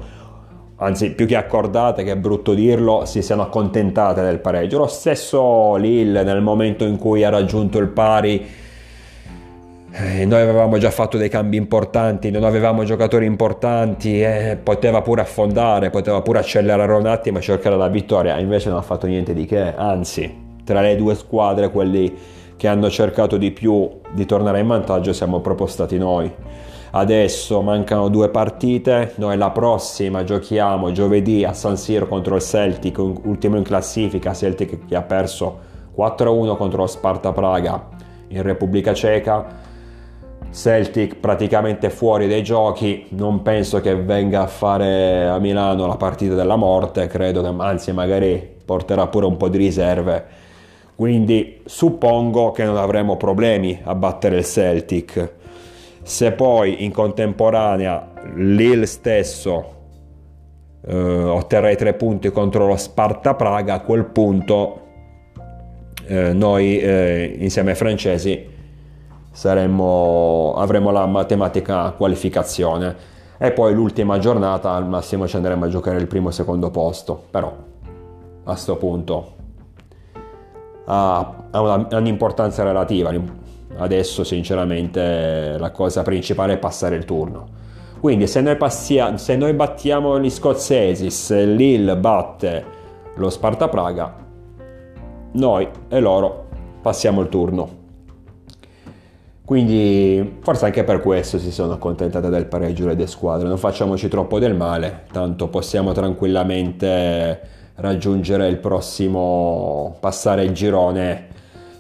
Anzi, 0.79 1.13
più 1.13 1.27
che 1.27 1.37
accordate, 1.37 2.03
che 2.03 2.11
è 2.11 2.17
brutto 2.17 2.55
dirlo, 2.55 3.05
si 3.05 3.23
siano 3.23 3.43
accontentate 3.43 4.21
del 4.21 4.41
pareggio. 4.41 4.79
Lo 4.79 4.89
stesso 4.89 5.77
Lille 5.77 6.25
nel 6.25 6.41
momento 6.41 6.85
in 6.85 6.99
cui 6.99 7.23
ha 7.23 7.29
raggiunto 7.29 7.79
il 7.79 7.87
pari 7.87 8.45
eh, 9.93 10.25
noi 10.25 10.41
avevamo 10.41 10.79
già 10.79 10.91
fatto 10.91 11.17
dei 11.17 11.29
cambi 11.29 11.57
importanti, 11.57 12.31
non 12.31 12.45
avevamo 12.45 12.85
giocatori 12.85 13.27
importanti, 13.27 14.23
eh, 14.23 14.57
poteva 14.63 15.03
pure 15.03 15.23
affondare, 15.23 15.91
poteva 15.91 16.23
pure 16.23 16.39
accelerare 16.39 16.93
un 16.93 17.07
attimo 17.07 17.39
e 17.39 17.41
cercare 17.41 17.77
la 17.77 17.89
vittoria, 17.89 18.39
invece 18.39 18.69
non 18.69 18.79
ha 18.79 18.83
fatto 18.83 19.07
niente 19.07 19.35
di 19.35 19.47
che, 19.47 19.75
anzi, 19.75 20.59
tra 20.65 20.81
le 20.81 20.95
due 20.95 21.17
squadre, 21.17 21.71
quelli 21.71 22.15
che 22.57 22.69
hanno 22.69 22.89
cercato 22.89 23.37
di 23.37 23.51
più 23.51 23.91
di 24.13 24.27
tornare 24.27 24.61
in 24.61 24.69
vantaggio, 24.69 25.13
siamo 25.13 25.41
proprio 25.41 25.67
stati 25.67 25.99
noi. 25.99 26.33
Adesso 26.93 27.61
mancano 27.63 28.09
due 28.09 28.29
partite, 28.29 29.13
noi 29.17 29.37
la 29.37 29.51
prossima 29.51 30.23
giochiamo 30.23 30.93
giovedì 30.93 31.45
a 31.45 31.53
San 31.53 31.77
Siro 31.77 32.07
contro 32.07 32.37
il 32.37 32.43
Celtic, 32.43 32.99
ultimo 32.99 33.57
in 33.57 33.63
classifica, 33.63 34.35
Celtic 34.35 34.87
che 34.87 34.95
ha 34.97 35.03
perso 35.03 35.59
4-1 35.97 36.57
contro 36.57 36.87
Sparta 36.87 37.33
Praga 37.33 37.89
in 38.29 38.43
Repubblica 38.43 38.93
Ceca 38.93 39.69
Celtic 40.53 41.17
praticamente 41.17 41.91
fuori 41.91 42.27
dai 42.27 42.43
giochi, 42.43 43.07
non 43.11 43.43
penso 43.43 43.81
che 43.81 43.95
venga 43.95 44.43
a 44.43 44.47
fare 44.47 45.29
a 45.29 45.39
Milano 45.39 45.87
la 45.87 45.97
partita 45.97 46.35
della 46.35 46.57
morte, 46.57 47.07
credo 47.07 47.41
che 47.41 47.55
anzi 47.59 47.93
magari 47.93 48.57
porterà 48.65 49.07
pure 49.07 49.27
un 49.27 49.37
po' 49.37 49.49
di 49.49 49.59
riserve, 49.59 50.25
quindi 50.97 51.61
suppongo 51.65 52.51
che 52.51 52.65
non 52.65 52.77
avremo 52.77 53.17
problemi 53.17 53.79
a 53.83 53.95
battere 53.95 54.39
il 54.39 54.45
Celtic. 54.45 55.33
Se 56.03 56.33
poi 56.33 56.85
in 56.85 56.91
contemporanea 56.91 58.11
Lille 58.35 58.87
stesso 58.87 59.75
eh, 60.85 60.95
otterrà 60.95 61.71
i 61.71 61.77
tre 61.77 61.95
punti 61.95 62.31
contro 62.31 62.67
lo 62.67 62.77
Sparta 62.77 63.35
Praga, 63.35 63.75
a 63.75 63.81
quel 63.81 64.05
punto 64.07 64.81
eh, 66.07 66.33
noi 66.33 66.81
eh, 66.81 67.37
insieme 67.39 67.71
ai 67.71 67.77
francesi 67.77 68.59
saremmo, 69.31 70.55
avremo 70.57 70.91
la 70.91 71.07
matematica 71.07 71.91
qualificazione. 71.93 73.19
E 73.39 73.53
poi 73.53 73.73
l'ultima 73.73 74.19
giornata 74.19 74.73
al 74.73 74.87
massimo 74.87 75.27
ci 75.27 75.37
andremo 75.37 75.65
a 75.65 75.69
giocare 75.69 75.99
il 75.99 76.07
primo 76.07 76.29
e 76.29 76.33
secondo 76.33 76.71
posto. 76.71 77.25
Però 77.31 77.47
a 77.47 78.51
questo 78.53 78.77
punto 78.77 79.33
ha, 80.85 81.35
ha, 81.51 81.61
una, 81.61 81.89
ha 81.91 81.97
un'importanza 81.97 82.63
relativa. 82.63 83.13
Adesso 83.79 84.25
sinceramente 84.25 85.57
la 85.59 85.71
cosa 85.71 86.03
principale 86.03 86.55
è 86.55 86.59
passare 86.59 86.97
il 86.97 87.05
turno. 87.05 87.59
Quindi 88.01 88.27
se 88.27 88.41
noi, 88.41 88.57
passia, 88.57 89.17
se 89.17 89.37
noi 89.37 89.53
battiamo 89.55 90.19
gli 90.19 90.31
scozzesi 90.31 91.11
se 91.11 91.45
Lille 91.45 91.97
batte 91.97 92.79
lo 93.15 93.29
Sparta 93.29 93.69
Praga 93.69 94.29
noi 95.33 95.69
e 95.89 96.01
loro 96.01 96.47
passiamo 96.83 97.21
il 97.21 97.29
turno 97.29 97.80
quindi 99.51 100.39
forse 100.43 100.67
anche 100.67 100.85
per 100.85 101.01
questo 101.01 101.37
si 101.41 101.51
sono 101.51 101.73
accontentate 101.73 102.29
del 102.29 102.47
pareggio 102.47 102.87
le 102.87 102.95
due 102.95 103.09
squadre. 103.09 103.49
Non 103.49 103.59
facciamoci 103.59 104.07
troppo 104.07 104.39
del 104.39 104.55
male, 104.55 105.07
tanto 105.11 105.49
possiamo 105.49 105.91
tranquillamente 105.91 107.41
raggiungere 107.75 108.47
il 108.47 108.59
prossimo, 108.59 109.97
passare 109.99 110.45
il 110.45 110.53
girone 110.53 111.27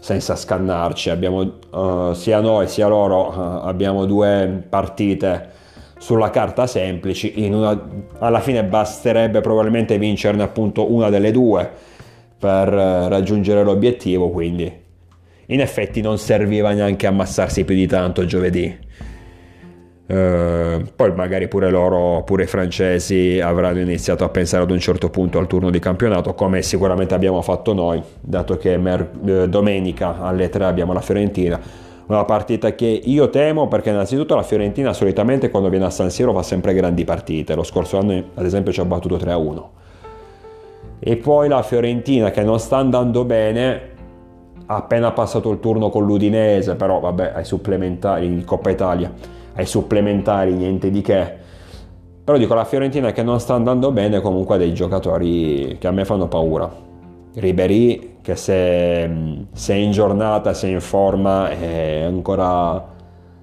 senza 0.01 0.35
scannarci. 0.35 1.11
Abbiamo, 1.11 1.59
uh, 1.71 2.13
sia 2.13 2.41
noi 2.41 2.67
sia 2.67 2.89
loro 2.89 3.29
uh, 3.29 3.65
abbiamo 3.65 4.05
due 4.05 4.65
partite 4.69 5.51
sulla 5.97 6.31
carta 6.31 6.67
semplici. 6.67 7.33
Una, 7.37 7.81
alla 8.19 8.41
fine 8.41 8.65
basterebbe 8.65 9.41
probabilmente 9.41 9.97
vincerne 9.97 10.43
appunto 10.43 10.93
una 10.93 11.09
delle 11.09 11.31
due 11.31 11.71
per 12.37 12.67
uh, 12.67 13.07
raggiungere 13.07 13.63
l'obiettivo. 13.63 14.29
Quindi 14.31 14.80
in 15.51 15.61
effetti 15.61 16.01
non 16.01 16.19
serviva 16.19 16.73
neanche 16.73 17.07
ammassarsi 17.07 17.65
più 17.65 17.75
di 17.75 17.87
tanto 17.87 18.25
giovedì. 18.25 18.89
Uh, 20.11 20.83
poi 20.97 21.13
magari 21.15 21.47
pure 21.47 21.71
loro, 21.71 22.25
pure 22.25 22.43
i 22.43 22.47
francesi 22.47 23.39
avranno 23.41 23.79
iniziato 23.79 24.25
a 24.25 24.29
pensare 24.29 24.65
ad 24.65 24.71
un 24.73 24.81
certo 24.81 25.09
punto 25.09 25.39
al 25.39 25.47
turno 25.47 25.71
di 25.71 25.79
campionato, 25.79 26.35
come 26.35 26.63
sicuramente 26.63 27.15
abbiamo 27.15 27.43
fatto 27.43 27.73
noi, 27.73 28.03
dato 28.21 28.57
che 28.57 28.77
mer- 28.77 29.11
eh, 29.25 29.49
domenica 29.49 30.21
alle 30.21 30.49
3 30.49 30.65
abbiamo 30.65 30.93
la 30.93 31.01
Fiorentina. 31.01 31.61
Una 32.07 32.25
partita 32.25 32.75
che 32.75 32.87
io 32.87 33.31
temo 33.31 33.69
perché 33.69 33.91
innanzitutto 33.91 34.35
la 34.35 34.43
Fiorentina 34.43 34.93
solitamente 34.93 35.49
quando 35.49 35.69
viene 35.69 35.85
a 35.85 35.91
San 35.91 36.11
Siro 36.11 36.33
fa 36.33 36.43
sempre 36.43 36.75
grandi 36.75 37.05
partite, 37.05 37.55
lo 37.55 37.63
scorso 37.63 37.97
anno 37.97 38.25
ad 38.35 38.45
esempio 38.45 38.73
ci 38.73 38.81
ha 38.81 38.85
battuto 38.85 39.17
3-1. 39.17 39.65
E 40.99 41.17
poi 41.19 41.49
la 41.49 41.63
Fiorentina 41.63 42.33
che 42.33 42.43
non 42.43 42.59
sta 42.59 42.79
andando 42.79 43.25
bene 43.25 43.91
ha 44.71 44.77
appena 44.77 45.11
passato 45.11 45.51
il 45.51 45.59
turno 45.59 45.91
con 45.91 46.07
l'Udinese, 46.07 46.77
però 46.77 47.01
vabbè, 47.01 47.33
ai 47.35 47.45
supplementari 47.45 48.25
in 48.25 48.45
Coppa 48.45 48.71
Italia, 48.71 49.13
ai 49.55 49.67
supplementari 49.67 50.53
niente 50.53 50.91
di 50.91 51.01
che. 51.01 51.39
Però 52.23 52.39
dico 52.39 52.55
la 52.55 52.65
Fiorentina 52.65 53.11
che 53.11 53.25
non 53.25 53.41
sta 53.41 53.55
andando 53.55 53.91
bene, 53.91 54.21
comunque 54.21 54.55
ha 54.55 54.59
dei 54.59 54.73
giocatori 54.73 55.77
che 55.81 55.89
a 55.89 55.91
me 55.91 56.05
fanno 56.05 56.29
paura. 56.29 56.73
Ribery 57.35 58.19
che 58.23 58.37
se, 58.37 59.11
se 59.51 59.75
è 59.75 59.77
in 59.77 59.91
giornata, 59.91 60.55
se 60.55 60.69
è 60.69 60.71
in 60.71 60.81
forma 60.81 61.51
è 61.51 62.03
ancora 62.03 62.95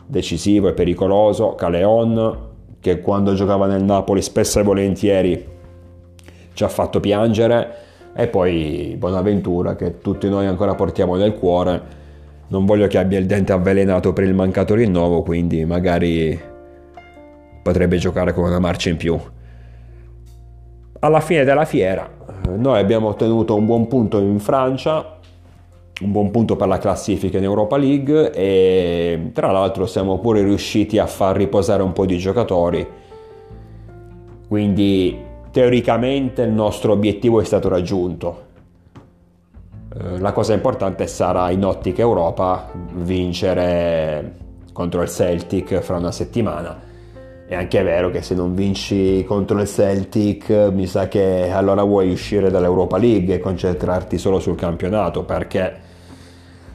decisivo 0.06 0.70
e 0.70 0.74
pericoloso. 0.74 1.56
Caleon 1.56 2.46
che 2.80 3.02
quando 3.02 3.34
giocava 3.34 3.66
nel 3.66 3.84
Napoli 3.84 4.22
spesso 4.22 4.62
e 4.62 4.64
volentieri 4.64 5.46
ci 6.54 6.64
ha 6.64 6.70
fatto 6.70 7.02
piangere 7.02 7.87
e 8.20 8.26
poi 8.26 8.96
Bonaventura 8.98 9.76
che 9.76 10.00
tutti 10.00 10.28
noi 10.28 10.48
ancora 10.48 10.74
portiamo 10.74 11.16
nel 11.18 11.36
cuore. 11.36 12.06
Non 12.48 12.66
voglio 12.66 12.88
che 12.88 12.98
abbia 12.98 13.20
il 13.20 13.28
dente 13.28 13.54
avvelenato 13.54 14.12
per 14.12 14.24
il 14.24 14.34
mancato 14.34 14.74
rinnovo, 14.74 15.22
quindi 15.22 15.64
magari 15.66 16.40
potrebbe 17.62 17.98
giocare 17.98 18.34
con 18.34 18.46
una 18.46 18.58
marcia 18.58 18.90
in 18.90 18.98
più. 18.98 19.16
Alla 21.00 21.20
fine 21.20 21.44
della 21.44 21.66
fiera 21.66 22.10
noi 22.56 22.80
abbiamo 22.80 23.10
ottenuto 23.10 23.54
un 23.56 23.68
buon 23.68 23.88
punto 23.88 24.18
in 24.18 24.40
Francia, 24.40 25.20
un 26.02 26.12
buon 26.12 26.32
punto 26.32 26.56
per 26.56 26.68
la 26.68 26.80
classifica 26.80 27.38
in 27.38 27.44
Europa 27.44 27.78
League 27.78 28.32
e 28.32 29.30
tra 29.32 29.52
l'altro 29.52 29.86
siamo 29.86 30.18
pure 30.18 30.42
riusciti 30.42 30.98
a 30.98 31.06
far 31.06 31.36
riposare 31.36 31.84
un 31.84 31.94
po' 31.94 32.08
di 32.08 32.18
giocatori. 32.18 32.88
Quindi 34.48 35.27
teoricamente 35.58 36.44
il 36.44 36.52
nostro 36.52 36.92
obiettivo 36.92 37.42
è 37.42 37.44
stato 37.44 37.68
raggiunto. 37.68 38.44
Eh, 39.92 40.20
la 40.20 40.32
cosa 40.32 40.54
importante 40.54 41.08
sarà 41.08 41.50
in 41.50 41.66
ottica 41.66 42.04
Europa 42.04 42.70
vincere 42.94 44.36
contro 44.72 45.02
il 45.02 45.10
Celtic 45.10 45.80
fra 45.80 45.98
una 45.98 46.12
settimana. 46.12 46.80
È 47.48 47.56
anche 47.56 47.82
vero 47.82 48.12
che 48.12 48.22
se 48.22 48.36
non 48.36 48.54
vinci 48.54 49.24
contro 49.24 49.60
il 49.60 49.68
Celtic, 49.68 50.70
mi 50.72 50.86
sa 50.86 51.08
che 51.08 51.50
allora 51.50 51.82
vuoi 51.82 52.12
uscire 52.12 52.52
dall'Europa 52.52 53.00
League 53.00 53.34
e 53.34 53.40
concentrarti 53.40 54.20
solo 54.20 54.40
sul 54.40 54.56
campionato, 54.56 55.24
perché 55.24 55.76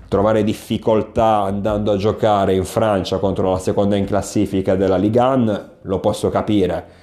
trovare 0.09 0.43
difficoltà 0.43 1.43
andando 1.43 1.93
a 1.93 1.97
giocare 1.97 2.53
in 2.53 2.65
Francia 2.65 3.19
contro 3.19 3.49
la 3.53 3.59
seconda 3.59 3.95
in 3.95 4.07
classifica 4.07 4.75
della 4.75 4.97
Ligue 4.97 5.21
1 5.21 5.69
lo 5.83 6.01
posso 6.01 6.31
capire, 6.31 7.02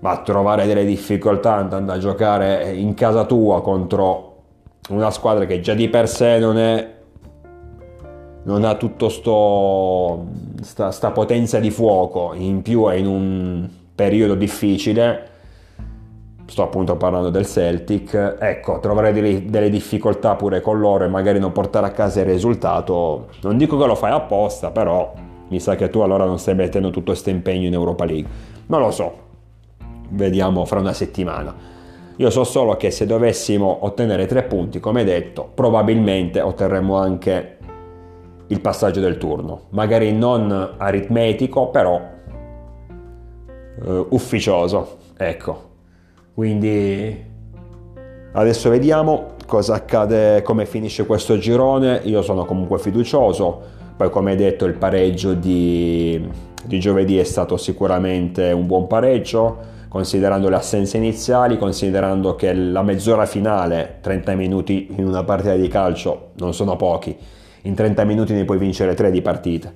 ma 0.00 0.18
trovare 0.18 0.66
delle 0.66 0.84
difficoltà 0.84 1.56
andando 1.56 1.92
a 1.92 1.98
giocare 1.98 2.72
in 2.72 2.94
casa 2.94 3.24
tua 3.24 3.62
contro 3.62 4.28
una 4.88 5.10
squadra 5.10 5.44
che 5.44 5.60
già 5.60 5.74
di 5.74 5.88
per 5.88 6.08
sé 6.08 6.38
non 6.38 6.58
è 6.58 6.98
non 8.42 8.64
ha 8.64 8.74
tutto 8.76 9.10
sto 9.10 10.26
sta, 10.62 10.90
sta 10.90 11.10
potenza 11.10 11.58
di 11.58 11.70
fuoco. 11.70 12.32
In 12.34 12.62
più 12.62 12.86
è 12.88 12.94
in 12.94 13.06
un 13.06 13.68
periodo 13.94 14.34
difficile. 14.34 15.28
Sto 16.46 16.62
appunto 16.62 16.96
parlando 16.96 17.30
del 17.30 17.46
Celtic. 17.46 18.38
Ecco 18.40 18.80
trovare 18.80 19.12
delle, 19.12 19.44
delle, 19.44 19.68
difficoltà 19.68 20.34
pure 20.34 20.60
con 20.60 20.80
loro 20.80 21.04
e 21.04 21.08
magari 21.08 21.38
non 21.38 21.52
portare 21.52 21.86
a 21.86 21.90
casa 21.90 22.20
il 22.20 22.26
risultato. 22.26 23.28
Non 23.42 23.56
dico 23.56 23.78
che 23.78 23.86
lo 23.86 23.94
fai 23.94 24.12
apposta 24.12 24.70
però 24.70 25.12
mi 25.48 25.60
sa 25.60 25.76
che 25.76 25.90
tu 25.90 26.00
allora 26.00 26.24
non 26.24 26.38
stai 26.38 26.54
mettendo 26.54 26.90
tutto 26.90 27.10
questo 27.12 27.30
impegno 27.30 27.66
in 27.66 27.74
Europa 27.74 28.04
League. 28.04 28.28
Non 28.66 28.80
lo 28.80 28.90
so 28.90 29.28
vediamo 30.10 30.64
fra 30.64 30.78
una 30.80 30.92
settimana. 30.92 31.54
Io 32.16 32.30
so 32.30 32.44
solo 32.44 32.76
che 32.76 32.90
se 32.90 33.06
dovessimo 33.06 33.78
ottenere 33.80 34.26
tre 34.26 34.42
punti 34.42 34.78
come 34.78 35.04
detto 35.04 35.50
probabilmente 35.54 36.40
otterremo 36.40 36.96
anche 36.96 37.56
il 38.48 38.60
passaggio 38.60 39.00
del 39.00 39.16
turno, 39.16 39.62
magari 39.70 40.12
non 40.12 40.74
aritmetico, 40.76 41.70
però 41.70 42.00
uh, 43.84 44.06
ufficioso, 44.10 44.98
ecco. 45.16 45.68
Quindi 46.34 47.24
adesso 48.32 48.70
vediamo 48.70 49.36
cosa 49.46 49.74
accade, 49.74 50.42
come 50.42 50.66
finisce 50.66 51.06
questo 51.06 51.38
girone, 51.38 52.00
io 52.04 52.22
sono 52.22 52.44
comunque 52.44 52.78
fiducioso, 52.78 53.62
poi 53.96 54.10
come 54.10 54.36
detto 54.36 54.64
il 54.64 54.74
pareggio 54.74 55.34
di, 55.34 56.28
di 56.64 56.80
giovedì 56.80 57.18
è 57.18 57.24
stato 57.24 57.56
sicuramente 57.56 58.50
un 58.52 58.66
buon 58.66 58.86
pareggio, 58.86 59.78
considerando 59.90 60.48
le 60.48 60.54
assenze 60.54 60.98
iniziali, 60.98 61.58
considerando 61.58 62.36
che 62.36 62.54
la 62.54 62.82
mezz'ora 62.82 63.26
finale, 63.26 63.96
30 64.00 64.34
minuti 64.36 64.86
in 64.96 65.04
una 65.04 65.24
partita 65.24 65.56
di 65.56 65.66
calcio, 65.66 66.28
non 66.36 66.54
sono 66.54 66.76
pochi, 66.76 67.18
in 67.62 67.74
30 67.74 68.04
minuti 68.04 68.32
ne 68.32 68.44
puoi 68.44 68.58
vincere 68.58 68.94
3 68.94 69.10
di 69.10 69.20
partita. 69.20 69.72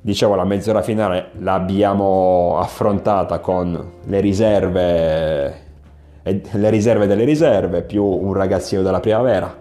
Dicevo, 0.00 0.36
la 0.36 0.44
mezz'ora 0.44 0.80
finale 0.80 1.32
l'abbiamo 1.40 2.56
affrontata 2.58 3.38
con 3.40 3.92
le 4.06 4.20
riserve, 4.20 5.54
le 6.22 6.70
riserve 6.70 7.06
delle 7.06 7.24
riserve, 7.24 7.82
più 7.82 8.04
un 8.04 8.32
ragazzino 8.32 8.80
della 8.80 9.00
primavera. 9.00 9.54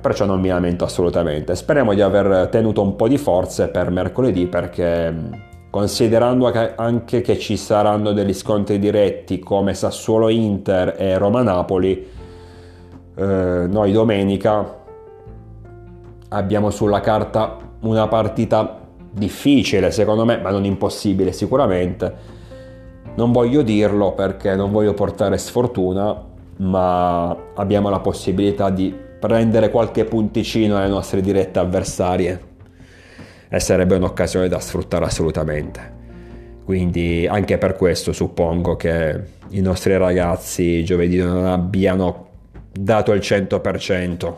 Perciò 0.00 0.24
non 0.24 0.40
mi 0.40 0.48
lamento 0.48 0.82
assolutamente. 0.82 1.54
Speriamo 1.54 1.94
di 1.94 2.00
aver 2.00 2.48
tenuto 2.48 2.82
un 2.82 2.96
po' 2.96 3.06
di 3.06 3.16
forze 3.16 3.68
per 3.68 3.90
mercoledì 3.90 4.46
perché 4.46 5.52
considerando 5.74 6.52
anche 6.76 7.20
che 7.20 7.36
ci 7.36 7.56
saranno 7.56 8.12
degli 8.12 8.32
scontri 8.32 8.78
diretti 8.78 9.40
come 9.40 9.74
Sassuolo 9.74 10.28
Inter 10.28 10.94
e 10.96 11.18
Roma 11.18 11.42
Napoli, 11.42 12.08
eh, 13.16 13.66
noi 13.68 13.90
domenica 13.90 14.82
abbiamo 16.28 16.70
sulla 16.70 17.00
carta 17.00 17.58
una 17.80 18.06
partita 18.06 18.82
difficile 19.10 19.90
secondo 19.90 20.24
me, 20.24 20.38
ma 20.38 20.50
non 20.50 20.64
impossibile 20.64 21.32
sicuramente. 21.32 22.14
Non 23.16 23.32
voglio 23.32 23.62
dirlo 23.62 24.12
perché 24.12 24.54
non 24.54 24.70
voglio 24.70 24.94
portare 24.94 25.36
sfortuna, 25.38 26.16
ma 26.58 27.36
abbiamo 27.56 27.88
la 27.88 27.98
possibilità 27.98 28.70
di 28.70 28.94
prendere 29.18 29.70
qualche 29.70 30.04
punticino 30.04 30.76
alle 30.76 30.86
nostre 30.86 31.20
dirette 31.20 31.58
avversarie 31.58 32.52
e 33.54 33.60
sarebbe 33.60 33.94
un'occasione 33.94 34.48
da 34.48 34.58
sfruttare 34.58 35.04
assolutamente. 35.04 36.02
Quindi 36.64 37.26
anche 37.28 37.56
per 37.56 37.76
questo 37.76 38.12
suppongo 38.12 38.74
che 38.74 39.20
i 39.50 39.60
nostri 39.60 39.96
ragazzi 39.96 40.82
giovedì 40.84 41.18
non 41.18 41.46
abbiano 41.46 42.26
dato 42.72 43.12
il 43.12 43.20
100% 43.20 44.36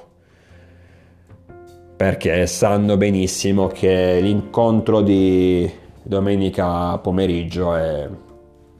perché 1.96 2.46
sanno 2.46 2.98
benissimo 2.98 3.68
che 3.68 4.18
l'incontro 4.20 5.00
di 5.00 5.70
domenica 6.02 6.98
pomeriggio 6.98 7.74
è 7.74 8.06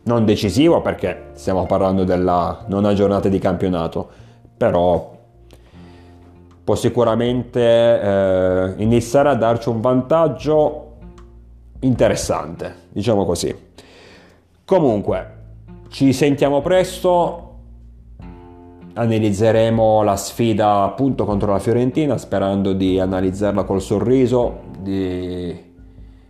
non 0.03 0.25
decisivo 0.27 0.83
perché 0.83 1.31
stiamo 1.33 1.65
parlando 1.65 2.05
della 2.05 2.65
nona 2.69 2.93
giornata 2.93 3.31
di 3.31 3.39
campionato, 3.39 4.07
però 4.55 5.16
può 6.67 6.75
sicuramente 6.75 7.61
eh, 7.61 8.75
iniziare 8.79 9.29
a 9.29 9.35
darci 9.37 9.69
un 9.69 9.81
vantaggio 9.81 10.95
interessante, 11.79 12.75
diciamo 12.89 13.25
così. 13.25 13.55
Comunque, 14.65 15.35
ci 15.91 16.13
sentiamo 16.13 16.63
presto 16.63 17.43
analizzeremo 18.95 20.03
la 20.03 20.17
sfida 20.17 20.83
appunto 20.83 21.25
contro 21.25 21.53
la 21.53 21.61
Fiorentina 21.61 22.19
sperando 22.19 22.73
di 22.73 22.99
analizzarla 22.99 23.63
col 23.63 23.81
sorriso, 23.81 24.63
di, 24.81 25.57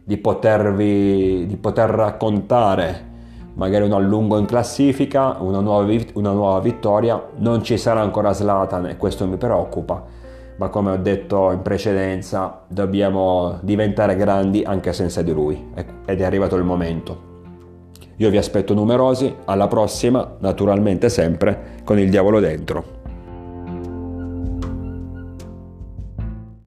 di, 0.04 0.16
potervi, 0.18 1.46
di 1.46 1.56
poter 1.56 1.88
raccontare 1.88 3.14
magari 3.54 3.86
un 3.86 3.92
allungo 3.92 4.36
in 4.36 4.44
classifica, 4.44 5.38
una 5.38 5.60
nuova, 5.60 5.90
una 6.12 6.32
nuova 6.32 6.60
vittoria. 6.60 7.22
Non 7.36 7.62
ci 7.62 7.78
sarà 7.78 8.02
ancora 8.02 8.34
Slatan 8.34 8.84
e 8.88 8.96
questo 8.98 9.26
mi 9.26 9.38
preoccupa, 9.38 10.24
ma 10.56 10.68
come 10.68 10.90
ho 10.90 10.96
detto 10.96 11.50
in 11.52 11.62
precedenza 11.62 12.62
dobbiamo 12.68 13.58
diventare 13.62 14.16
grandi 14.16 14.62
anche 14.64 14.92
senza 14.92 15.22
di 15.22 15.32
lui 15.32 15.72
ed 15.74 16.20
è 16.20 16.24
arrivato 16.24 16.56
il 16.56 16.64
momento. 16.64 17.34
Io 18.16 18.30
vi 18.30 18.38
aspetto 18.38 18.72
numerosi, 18.72 19.34
alla 19.44 19.68
prossima, 19.68 20.36
naturalmente 20.38 21.10
sempre 21.10 21.80
con 21.84 21.98
il 21.98 22.08
diavolo 22.08 22.40
dentro. 22.40 23.04